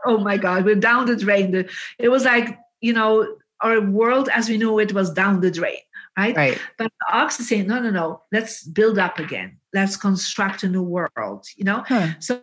[0.05, 1.67] oh my god we're down the drain.
[1.99, 3.27] It was like you know
[3.61, 5.83] our world as we know it was down the drain
[6.18, 6.36] right?
[6.36, 6.60] Right.
[6.78, 9.57] But the ox is saying, no, no, no, let's build up again.
[9.74, 11.84] Let's construct a new world, you know?
[11.88, 12.10] Huh.
[12.20, 12.41] So,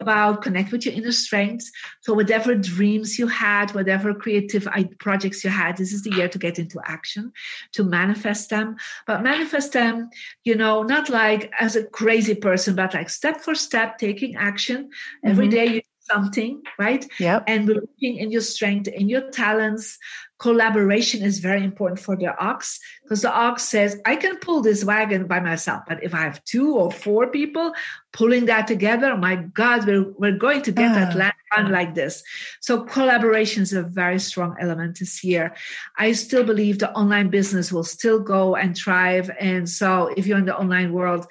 [0.00, 1.70] about connect with your inner strengths.
[2.02, 6.38] So whatever dreams you had, whatever creative projects you had, this is the year to
[6.38, 7.32] get into action,
[7.72, 8.76] to manifest them.
[9.06, 10.10] But manifest them,
[10.44, 14.84] you know, not like as a crazy person, but like step for step, taking action.
[14.84, 15.28] Mm-hmm.
[15.30, 17.06] Every day you something, right?
[17.18, 17.40] Yeah.
[17.46, 19.98] And believing in your strength, in your talents,
[20.38, 24.84] collaboration is very important for the ox because the ox says, I can pull this
[24.84, 27.72] wagon by myself, but if I have two or four people
[28.12, 31.18] pulling that together, my God, we're, we're going to get that ah.
[31.18, 32.22] land run like this.
[32.60, 35.54] So collaboration is a very strong element this year.
[35.98, 39.30] I still believe the online business will still go and thrive.
[39.38, 41.26] And so if you're in the online world,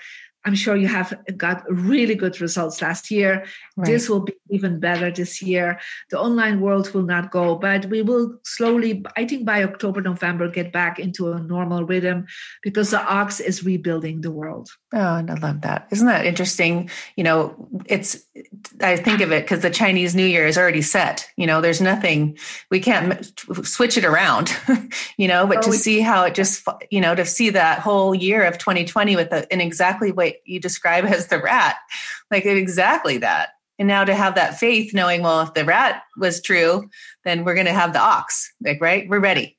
[0.46, 3.46] I'm sure you have got really good results last year.
[3.78, 3.88] Right.
[3.88, 5.80] This will be even better this year.
[6.10, 10.50] The online world will not go, but we will slowly, I think by October, November,
[10.50, 12.28] get back into a normal rhythm
[12.62, 14.70] because the ox is rebuilding the world.
[14.94, 15.88] Oh, and I love that.
[15.91, 16.89] Isn't that interesting?
[17.16, 18.22] You know, it's,
[18.82, 21.28] I think of it because the Chinese New Year is already set.
[21.38, 22.38] You know, there's nothing,
[22.70, 23.32] we can't
[23.66, 24.56] switch it around,
[25.18, 27.80] you know, but oh, to we, see how it just, you know, to see that
[27.80, 31.78] whole year of 2020 with the, in exactly what you describe as the rat,
[32.32, 33.50] like exactly that.
[33.80, 36.90] And now to have that faith, knowing, well, if the rat was true,
[37.26, 39.10] then we're going to have the ox, like, right?
[39.10, 39.58] We're ready.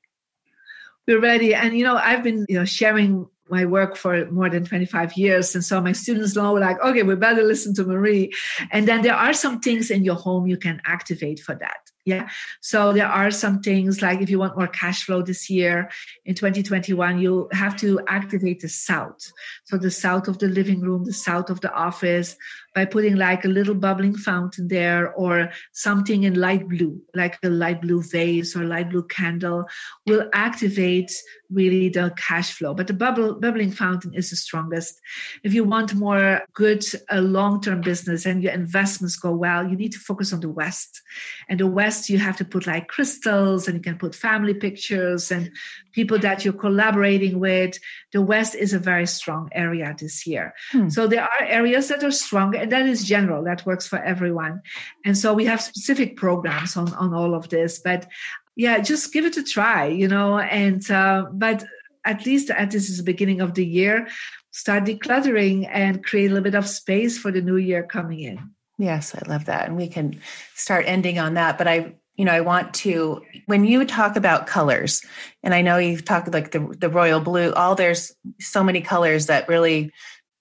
[1.05, 1.53] We're ready.
[1.53, 5.53] And, you know, I've been, you know, sharing my work for more than 25 years.
[5.53, 8.31] And so my students know, like, okay, we better listen to Marie.
[8.71, 11.77] And then there are some things in your home you can activate for that.
[12.05, 12.29] Yeah.
[12.61, 15.89] So there are some things like if you want more cash flow this year
[16.23, 19.31] in 2021, you have to activate the south.
[19.63, 22.37] So the south of the living room, the south of the office,
[22.75, 27.49] by putting like a little bubbling fountain there or something in light blue, like a
[27.49, 29.65] light blue vase or light blue candle,
[30.05, 31.11] will activate
[31.49, 32.73] really the cash flow.
[32.73, 34.99] But the bubble, bubbling fountain is the strongest.
[35.43, 39.77] If you want more good uh, long term business and your investments go well, you
[39.77, 41.01] need to focus on the West.
[41.47, 45.31] And the West, you have to put like crystals and you can put family pictures
[45.31, 45.51] and
[45.91, 47.77] people that you're collaborating with.
[48.11, 50.53] The West is a very strong area this year.
[50.71, 50.89] Hmm.
[50.89, 54.61] So there are areas that are strong and that is general that works for everyone
[55.03, 58.07] and so we have specific programs on on all of this but
[58.55, 61.63] yeah just give it a try you know and uh, but
[62.05, 64.07] at least at this is the beginning of the year
[64.51, 68.54] start decluttering and create a little bit of space for the new year coming in
[68.77, 70.19] yes i love that and we can
[70.53, 74.47] start ending on that but i you know i want to when you talk about
[74.47, 75.01] colors
[75.43, 79.27] and i know you've talked like the the royal blue all there's so many colors
[79.27, 79.91] that really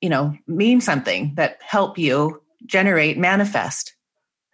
[0.04, 3.94] you know mean something that help you generate manifest.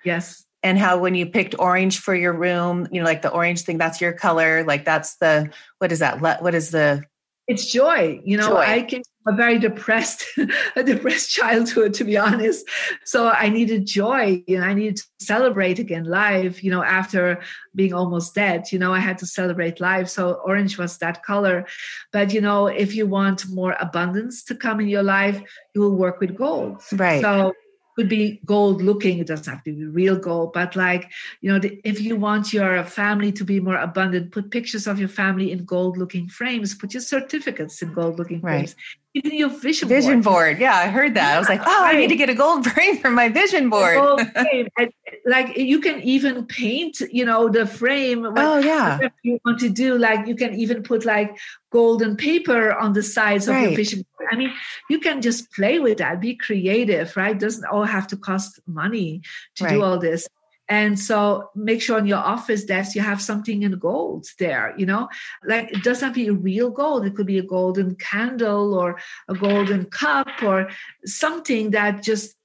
[0.04, 0.44] Yes.
[0.62, 3.78] And how when you picked orange for your room you know like the orange thing
[3.78, 7.02] that's your color like that's the what is that what is the
[7.50, 8.64] it's joy you know joy.
[8.76, 10.24] i came from a very depressed
[10.76, 12.66] a depressed childhood to be honest.
[13.04, 17.40] So i needed joy you know i needed to celebrate again life you know after
[17.74, 20.08] being almost dead you know i had to celebrate life.
[20.08, 21.66] So orange was that color.
[22.12, 25.38] But you know if you want more abundance to come in your life
[25.74, 26.82] you will work with gold.
[26.92, 27.20] Right.
[27.20, 27.52] So
[28.00, 31.10] could be gold looking it doesn't have to be real gold but like
[31.42, 34.98] you know the, if you want your family to be more abundant put pictures of
[34.98, 38.70] your family in gold looking frames put your certificates in gold looking right.
[38.70, 38.74] frames
[39.14, 40.34] even your vision vision board.
[40.34, 40.60] board.
[40.60, 41.34] Yeah, I heard that.
[41.34, 43.98] I was like, oh, I need to get a gold frame for my vision board.
[45.26, 48.24] like you can even paint, you know, the frame.
[48.24, 49.00] Oh yeah.
[49.24, 51.36] You want to do like you can even put like
[51.72, 54.04] golden paper on the sides of your vision.
[54.30, 54.52] I mean,
[54.88, 56.20] you can just play with that.
[56.20, 57.38] Be creative, right?
[57.38, 59.22] Doesn't all have to cost money
[59.56, 59.72] to right.
[59.72, 60.28] do all this.
[60.68, 64.86] And so make sure on your office desk you have something in gold there, you
[64.86, 65.08] know,
[65.44, 67.04] like it doesn't have to be a real gold.
[67.04, 70.70] It could be a golden candle or a golden cup or
[71.04, 72.36] something that just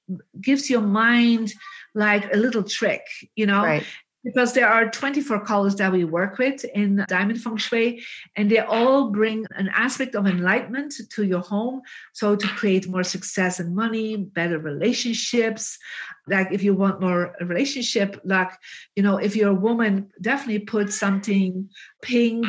[0.42, 1.54] gives your mind
[1.94, 3.04] like a little trick,
[3.36, 3.64] you know.
[3.64, 3.86] Right
[4.26, 8.04] because there are 24 colors that we work with in diamond feng shui
[8.36, 11.82] and they all bring an aspect of enlightenment to your home.
[12.14, 15.78] So to create more success and money better relationships.
[16.28, 18.52] Like if you want more relationship like
[18.96, 21.70] you know if you're a woman definitely put something
[22.02, 22.48] pink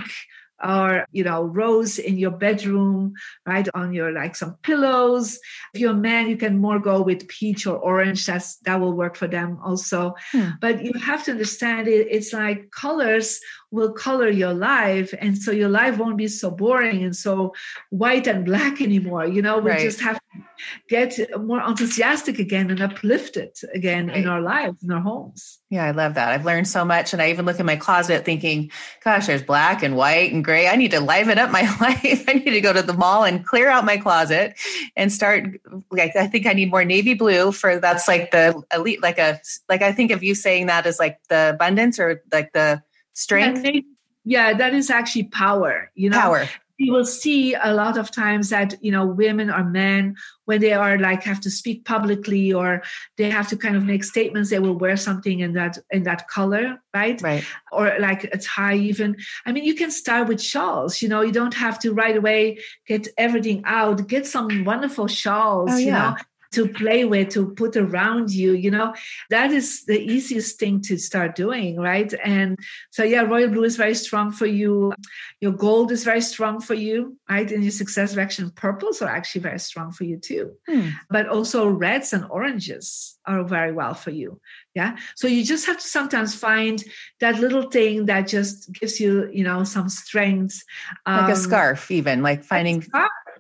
[0.63, 3.13] or you know rose in your bedroom
[3.45, 5.39] right on your like some pillows.
[5.75, 8.27] If you're a man you can more go with peach or orange.
[8.27, 10.15] That's that will work for them also.
[10.33, 10.51] Hmm.
[10.61, 13.41] but you have to understand it it's like colors
[13.77, 17.55] will color your life and so your life won't be so boring and so
[17.91, 19.27] white and black anymore.
[19.27, 19.81] You know we right.
[19.81, 20.43] just have to
[20.89, 24.17] get more enthusiastic again and uplifted again right.
[24.17, 25.61] in our lives in our homes.
[25.71, 26.33] Yeah i love that.
[26.33, 28.71] I've learned so much and i even look in my closet thinking
[29.05, 30.69] gosh there's black and white and gray.
[30.69, 32.25] I need to liven up my life.
[32.29, 34.59] I need to go to the mall and clear out my closet
[34.97, 35.61] and start
[35.91, 39.39] like i think i need more navy blue for that's like the elite like a
[39.69, 42.83] like i think of you saying that as like the abundance or like the
[43.17, 43.65] strength?
[43.65, 43.81] yeah,
[44.25, 46.21] yeah that is actually power you know?
[46.21, 46.49] Power.
[46.79, 50.15] You will see a lot of times that you know women or men
[50.45, 52.83] when they are like have to speak publicly or
[53.17, 56.29] they have to kind of make statements they will wear something in that in that
[56.29, 57.21] color right?
[57.23, 57.45] Right.
[57.73, 59.17] Or like a tie even.
[59.47, 61.23] I mean you can start with shawls you know?
[61.23, 64.07] You don't have to right away get everything out.
[64.07, 65.87] Get some wonderful shawls oh, yeah.
[65.87, 66.17] you know
[66.57, 68.95] to play with, to put around you, you know,
[69.29, 72.15] that is the easiest thing to start doing, right?
[72.25, 72.59] And
[72.91, 74.95] so, yeah, royal blue is very strong for you.
[75.43, 77.53] Your gold is very strong for you, right?
[77.53, 80.53] And your success direction purples are actually very strong for you too.
[80.67, 80.89] Hmm.
[81.11, 84.41] But also reds and oranges are very well for you.
[84.75, 84.97] Yeah.
[85.15, 86.83] So you just have to sometimes find
[87.21, 90.63] that little thing that just gives you, you know, some strength.
[91.07, 92.83] Like um, a scarf, even like finding.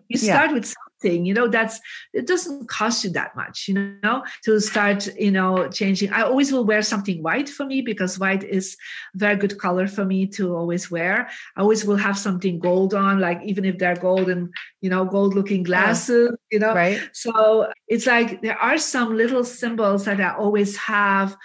[0.08, 0.52] You start yeah.
[0.52, 0.74] with
[1.06, 1.76] thing you know that's
[2.12, 6.10] it doesn't cost you that much you know to start you know changing.
[6.12, 8.76] I always will wear something white for me because white is
[9.14, 11.28] very good color for me to always wear.
[11.56, 15.04] I always will have something gold on like even if they're gold and you know
[15.04, 16.36] gold looking glasses yeah.
[16.52, 16.74] you know.
[16.74, 17.00] Right.
[17.12, 21.36] So it's like there are some little symbols that i always have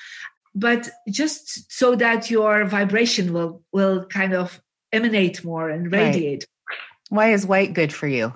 [0.53, 6.45] but just so that your vibration will will kind of emanate more and radiate.
[6.70, 6.80] Right.
[7.09, 8.34] why is white good for you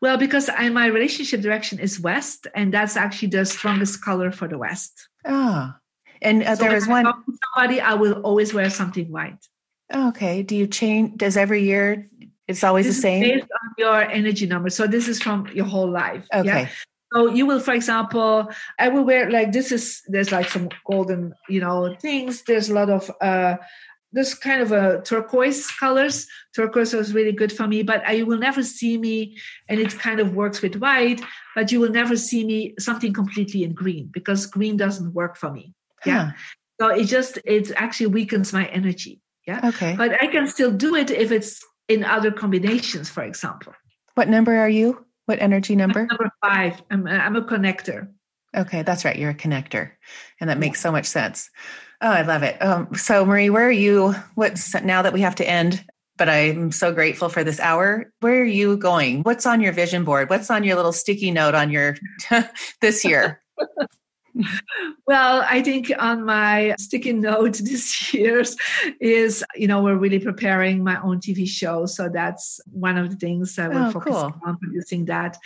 [0.00, 4.48] well, because I, my relationship direction is west, and that's actually the strongest color for
[4.48, 5.08] the west.
[5.26, 5.78] Ah,
[6.22, 7.04] and uh, so there is one.
[7.54, 9.46] somebody, I will always wear something white.
[9.94, 10.42] Okay.
[10.42, 11.18] Do you change?
[11.18, 12.08] Does every year?
[12.48, 13.22] It's always this the same.
[13.22, 14.70] based on your energy number.
[14.70, 16.26] So this is from your whole life.
[16.32, 16.46] Okay.
[16.46, 16.68] Yeah?
[17.12, 21.32] So you will, for example, I will wear like this is there's like some golden,
[21.48, 22.42] you know, things.
[22.42, 23.56] There's a lot of uh
[24.14, 26.26] this kind of a turquoise colors.
[26.54, 29.36] Turquoise is really good for me, but I will never see me,
[29.68, 31.20] and it kind of works with white,
[31.54, 35.50] but you will never see me something completely in green because green doesn't work for
[35.50, 35.74] me.
[36.06, 36.32] Yeah.
[36.80, 39.20] So it just, it actually weakens my energy.
[39.46, 39.68] Yeah.
[39.68, 39.94] Okay.
[39.96, 43.74] But I can still do it if it's in other combinations, for example.
[44.14, 45.04] What number are you?
[45.26, 46.00] What energy number?
[46.00, 46.82] I'm number five.
[46.90, 48.08] I'm, I'm a connector.
[48.56, 49.16] Okay, that's right.
[49.16, 49.90] You're a connector.
[50.40, 51.50] And that makes so much sense.
[52.00, 52.60] Oh, I love it.
[52.60, 54.14] Um, so, Marie, where are you?
[54.34, 55.84] What's now that we have to end?
[56.16, 58.12] But I'm so grateful for this hour.
[58.20, 59.22] Where are you going?
[59.22, 60.30] What's on your vision board?
[60.30, 61.96] What's on your little sticky note on your
[62.80, 63.42] this year?
[65.06, 68.42] well, I think on my sticky note this year
[69.00, 71.86] is, you know, we're really preparing my own TV show.
[71.86, 74.40] So that's one of the things that we're oh, focusing cool.
[74.46, 75.38] on producing that.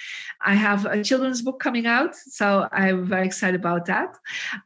[0.44, 2.14] I have a children's book coming out.
[2.14, 4.16] So I'm very excited about that.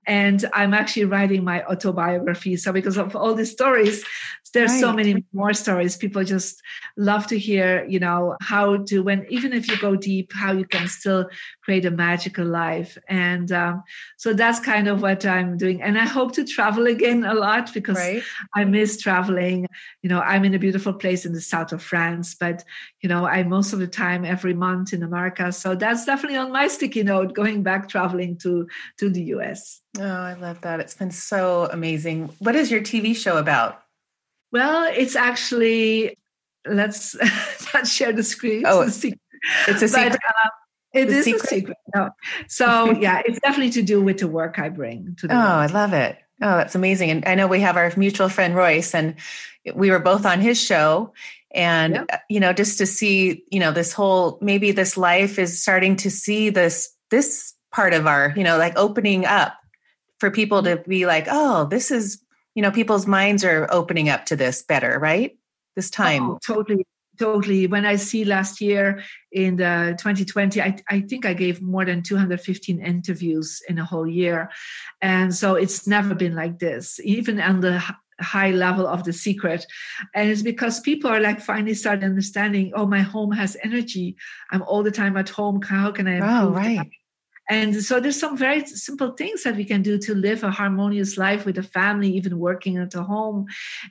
[0.06, 2.56] And I'm actually writing my autobiography.
[2.56, 4.04] So because of all these stories,
[4.52, 4.80] there's right.
[4.80, 6.62] so many more stories people just
[6.96, 10.64] love to hear you know how to when even if you go deep how you
[10.64, 11.28] can still
[11.62, 13.82] create a magical life and um,
[14.22, 17.72] so that's kind of what i'm doing and i hope to travel again a lot
[17.74, 18.22] because right.
[18.54, 19.66] i miss traveling
[20.02, 22.62] you know i'm in a beautiful place in the south of france but
[23.02, 26.52] you know i most of the time every month in america so that's definitely on
[26.52, 28.66] my sticky note going back traveling to
[28.96, 33.14] to the us oh i love that it's been so amazing what is your tv
[33.14, 33.82] show about
[34.52, 36.18] well, it's actually
[36.66, 37.16] let's
[37.74, 38.64] not share the screen.
[38.66, 39.20] Oh, it's a secret.
[39.66, 40.10] It's a secret.
[40.12, 40.50] But, uh,
[40.94, 41.44] it is secret?
[41.44, 41.76] a secret.
[41.94, 42.10] No.
[42.48, 45.34] So yeah, it's definitely to do with the work I bring to the.
[45.34, 45.48] Oh, world.
[45.48, 46.18] I love it.
[46.40, 47.10] Oh, that's amazing.
[47.10, 49.14] And I know we have our mutual friend Royce, and
[49.74, 51.12] we were both on his show.
[51.54, 52.06] And yep.
[52.12, 55.96] Uh, you know, just to see, you know, this whole maybe this life is starting
[55.96, 59.54] to see this this part of our, you know, like opening up
[60.18, 62.22] for people to be like, oh, this is
[62.54, 65.38] you know people's minds are opening up to this better right
[65.76, 66.86] this time oh, totally
[67.18, 69.02] totally when i see last year
[69.32, 74.06] in the 2020 I, I think i gave more than 215 interviews in a whole
[74.06, 74.50] year.
[75.00, 77.82] And so it's never been like this even on the
[78.20, 79.66] high level of the secret.
[80.14, 84.16] And it's because people are like finally start understanding oh my home has energy.
[84.50, 85.60] I'm all the time at home.
[85.62, 86.90] How can i oh, improve oh, right.
[87.50, 91.18] And so there's some very simple things that we can do to live a harmonious
[91.18, 93.46] life with a family, even working at a home.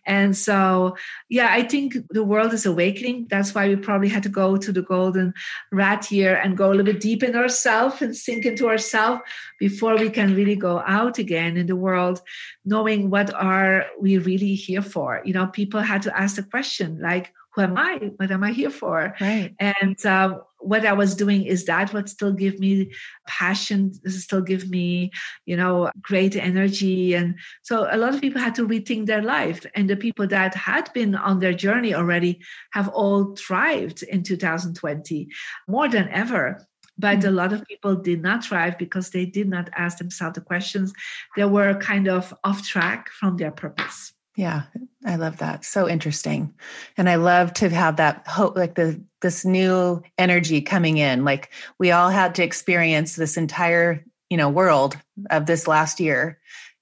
[0.06, 0.96] And so,
[1.30, 3.28] yeah, I think the world is awakening.
[3.30, 5.34] That's why we probably had to go to the golden
[5.72, 9.22] rat year and go a little bit deep in ourselves and sink into ourselves
[9.60, 12.22] before we can really go out again in the world,
[12.66, 15.22] knowing what are we really here for.
[15.26, 18.12] You know, people had to ask the question like, who am I?
[18.16, 19.14] What am I here for?
[19.20, 19.54] Right.
[19.60, 22.92] And uh, what I was doing is that what still give me
[23.28, 25.12] passion, still give me,
[25.46, 27.14] you know, great energy.
[27.14, 29.66] And so a lot of people had to rethink their life.
[29.76, 32.42] And the people that had been on their journey already
[32.72, 35.28] have all thrived in 2020
[35.68, 36.66] more than ever.
[36.98, 37.30] But mm-hmm.
[37.30, 40.94] a lot of people did not thrive because they did not ask themselves the questions.
[41.36, 44.14] They were kind of off track from their purpose.
[44.42, 44.64] Yeah,
[45.06, 45.64] I love that.
[45.64, 46.52] So interesting.
[46.98, 51.24] And I love to have that hope like the this new energy coming in.
[51.24, 54.98] Like we all had to experience this entire, you know, world
[55.30, 56.40] of this last year.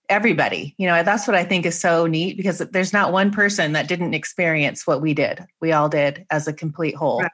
[0.07, 3.73] Everybody, you know, that's what I think is so neat because there's not one person
[3.73, 5.45] that didn't experience what we did.
[5.59, 7.19] We all did as a complete whole.
[7.19, 7.31] Right.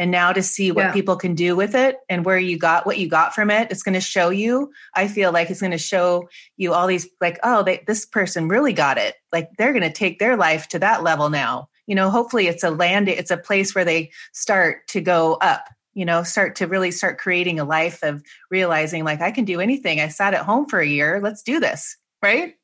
[0.00, 0.92] And now to see what yeah.
[0.92, 3.82] people can do with it and where you got what you got from it it's
[3.82, 7.38] going to show you i feel like it's going to show you all these like
[7.42, 9.14] oh they, this person really got it.
[9.32, 11.68] Like they're going to take their life to that level now.
[11.86, 15.64] You know hopefully it's a land it's a place where they start to go up
[15.94, 19.60] you know start to really start creating a life of realizing like i can do
[19.60, 20.00] anything.
[20.00, 21.20] I sat at home for a year.
[21.22, 22.54] Let's do this right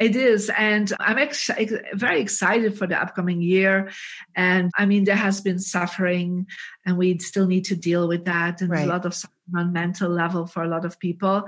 [0.00, 0.50] it is.
[0.56, 1.50] And I'm ex-
[1.92, 3.90] very excited for the upcoming year.
[4.34, 6.46] And I mean, there has been suffering,
[6.86, 8.62] and we still need to deal with that.
[8.62, 8.86] And right.
[8.86, 9.14] a lot of
[9.56, 11.42] on mental level for a lot of people.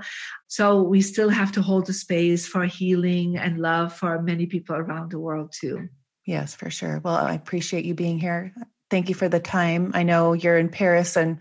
[0.48, 4.76] So we still have to hold the space for healing and love for many people
[4.76, 5.88] around the world, too.
[6.26, 7.00] Yes, for sure.
[7.02, 8.52] Well, I appreciate you being here.
[8.90, 9.92] Thank you for the time.
[9.94, 11.38] I know you're in Paris and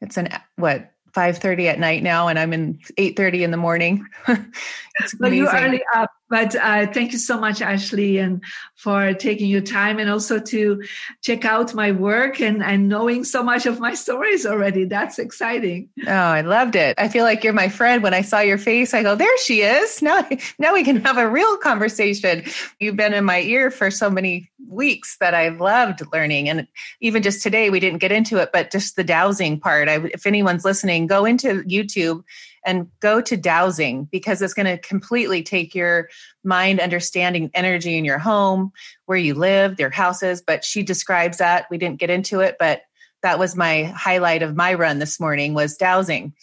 [0.00, 4.06] it's an what 5:30 at night now and I'm in 8:30 in the morning.
[4.28, 8.42] well, you early up but uh, thank you so much, Ashley, and
[8.74, 10.82] for taking your time and also to
[11.22, 14.84] check out my work and, and knowing so much of my stories already.
[14.84, 15.90] That's exciting.
[16.04, 16.96] Oh, I loved it.
[16.98, 18.02] I feel like you're my friend.
[18.02, 20.02] When I saw your face, I go, there she is.
[20.04, 20.28] Now,
[20.58, 22.44] now we can have a real conversation.
[22.80, 26.48] You've been in my ear for so many weeks that I've loved learning.
[26.48, 26.66] And
[27.00, 29.88] even just today, we didn't get into it, but just the dowsing part.
[29.88, 32.24] I, if anyone's listening, go into YouTube
[32.64, 36.08] and go to dowsing because it's going to completely take your
[36.42, 38.72] mind understanding energy in your home,
[39.06, 40.42] where you live, your houses.
[40.46, 41.66] But she describes that.
[41.70, 42.82] We didn't get into it, but
[43.22, 46.34] that was my highlight of my run this morning was dowsing.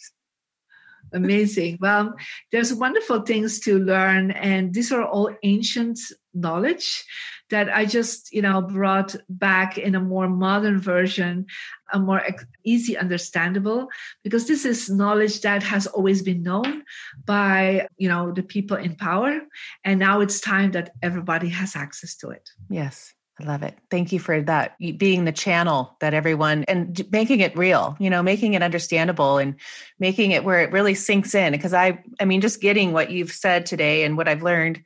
[1.12, 1.78] Amazing.
[1.80, 2.14] Well,
[2.50, 5.98] there's wonderful things to learn, and these are all ancient
[6.32, 7.04] knowledge
[7.52, 11.46] that I just, you know, brought back in a more modern version,
[11.92, 12.22] a more
[12.64, 13.88] easy understandable,
[14.24, 16.82] because this is knowledge that has always been known
[17.26, 19.38] by, you know, the people in power.
[19.84, 22.48] And now it's time that everybody has access to it.
[22.70, 23.12] Yes.
[23.40, 23.76] I love it.
[23.90, 28.22] Thank you for that being the channel that everyone and making it real, you know,
[28.22, 29.56] making it understandable and
[29.98, 31.52] making it where it really sinks in.
[31.52, 34.82] Because I, I mean, just getting what you've said today and what I've learned,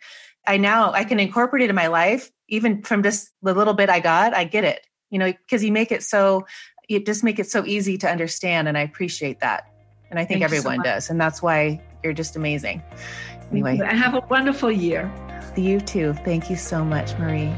[0.46, 3.88] I now I can incorporate it in my life even from just the little bit
[3.88, 4.86] I got, I get it.
[5.10, 6.46] You know, because you make it so
[6.88, 9.64] you just make it so easy to understand, and I appreciate that.
[10.10, 12.82] And I think Thank everyone so does, and that's why you're just amazing.
[13.50, 15.12] Anyway, I have a wonderful year.
[15.56, 16.12] You too.
[16.24, 17.54] Thank you so much, Marie.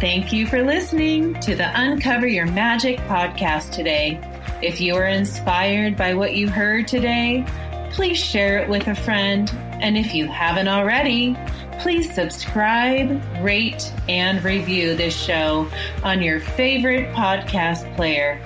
[0.00, 4.20] Thank you for listening to the Uncover Your Magic podcast today.
[4.60, 7.46] If you are inspired by what you heard today,
[7.92, 9.48] please share it with a friend.
[9.80, 11.36] And if you haven't already,
[11.80, 15.68] please subscribe, rate, and review this show
[16.02, 18.40] on your favorite podcast player.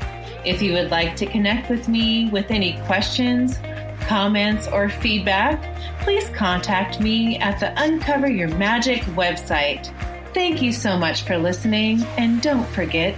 [0.44, 3.58] If you would like to connect with me with any questions,
[4.00, 5.60] comments, or feedback,
[6.02, 9.92] please contact me at the Uncover Your Magic website.
[10.32, 13.16] Thank you so much for listening, and don't forget,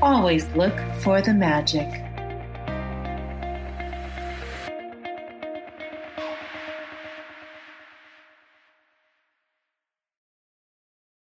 [0.00, 1.88] always look for the magic.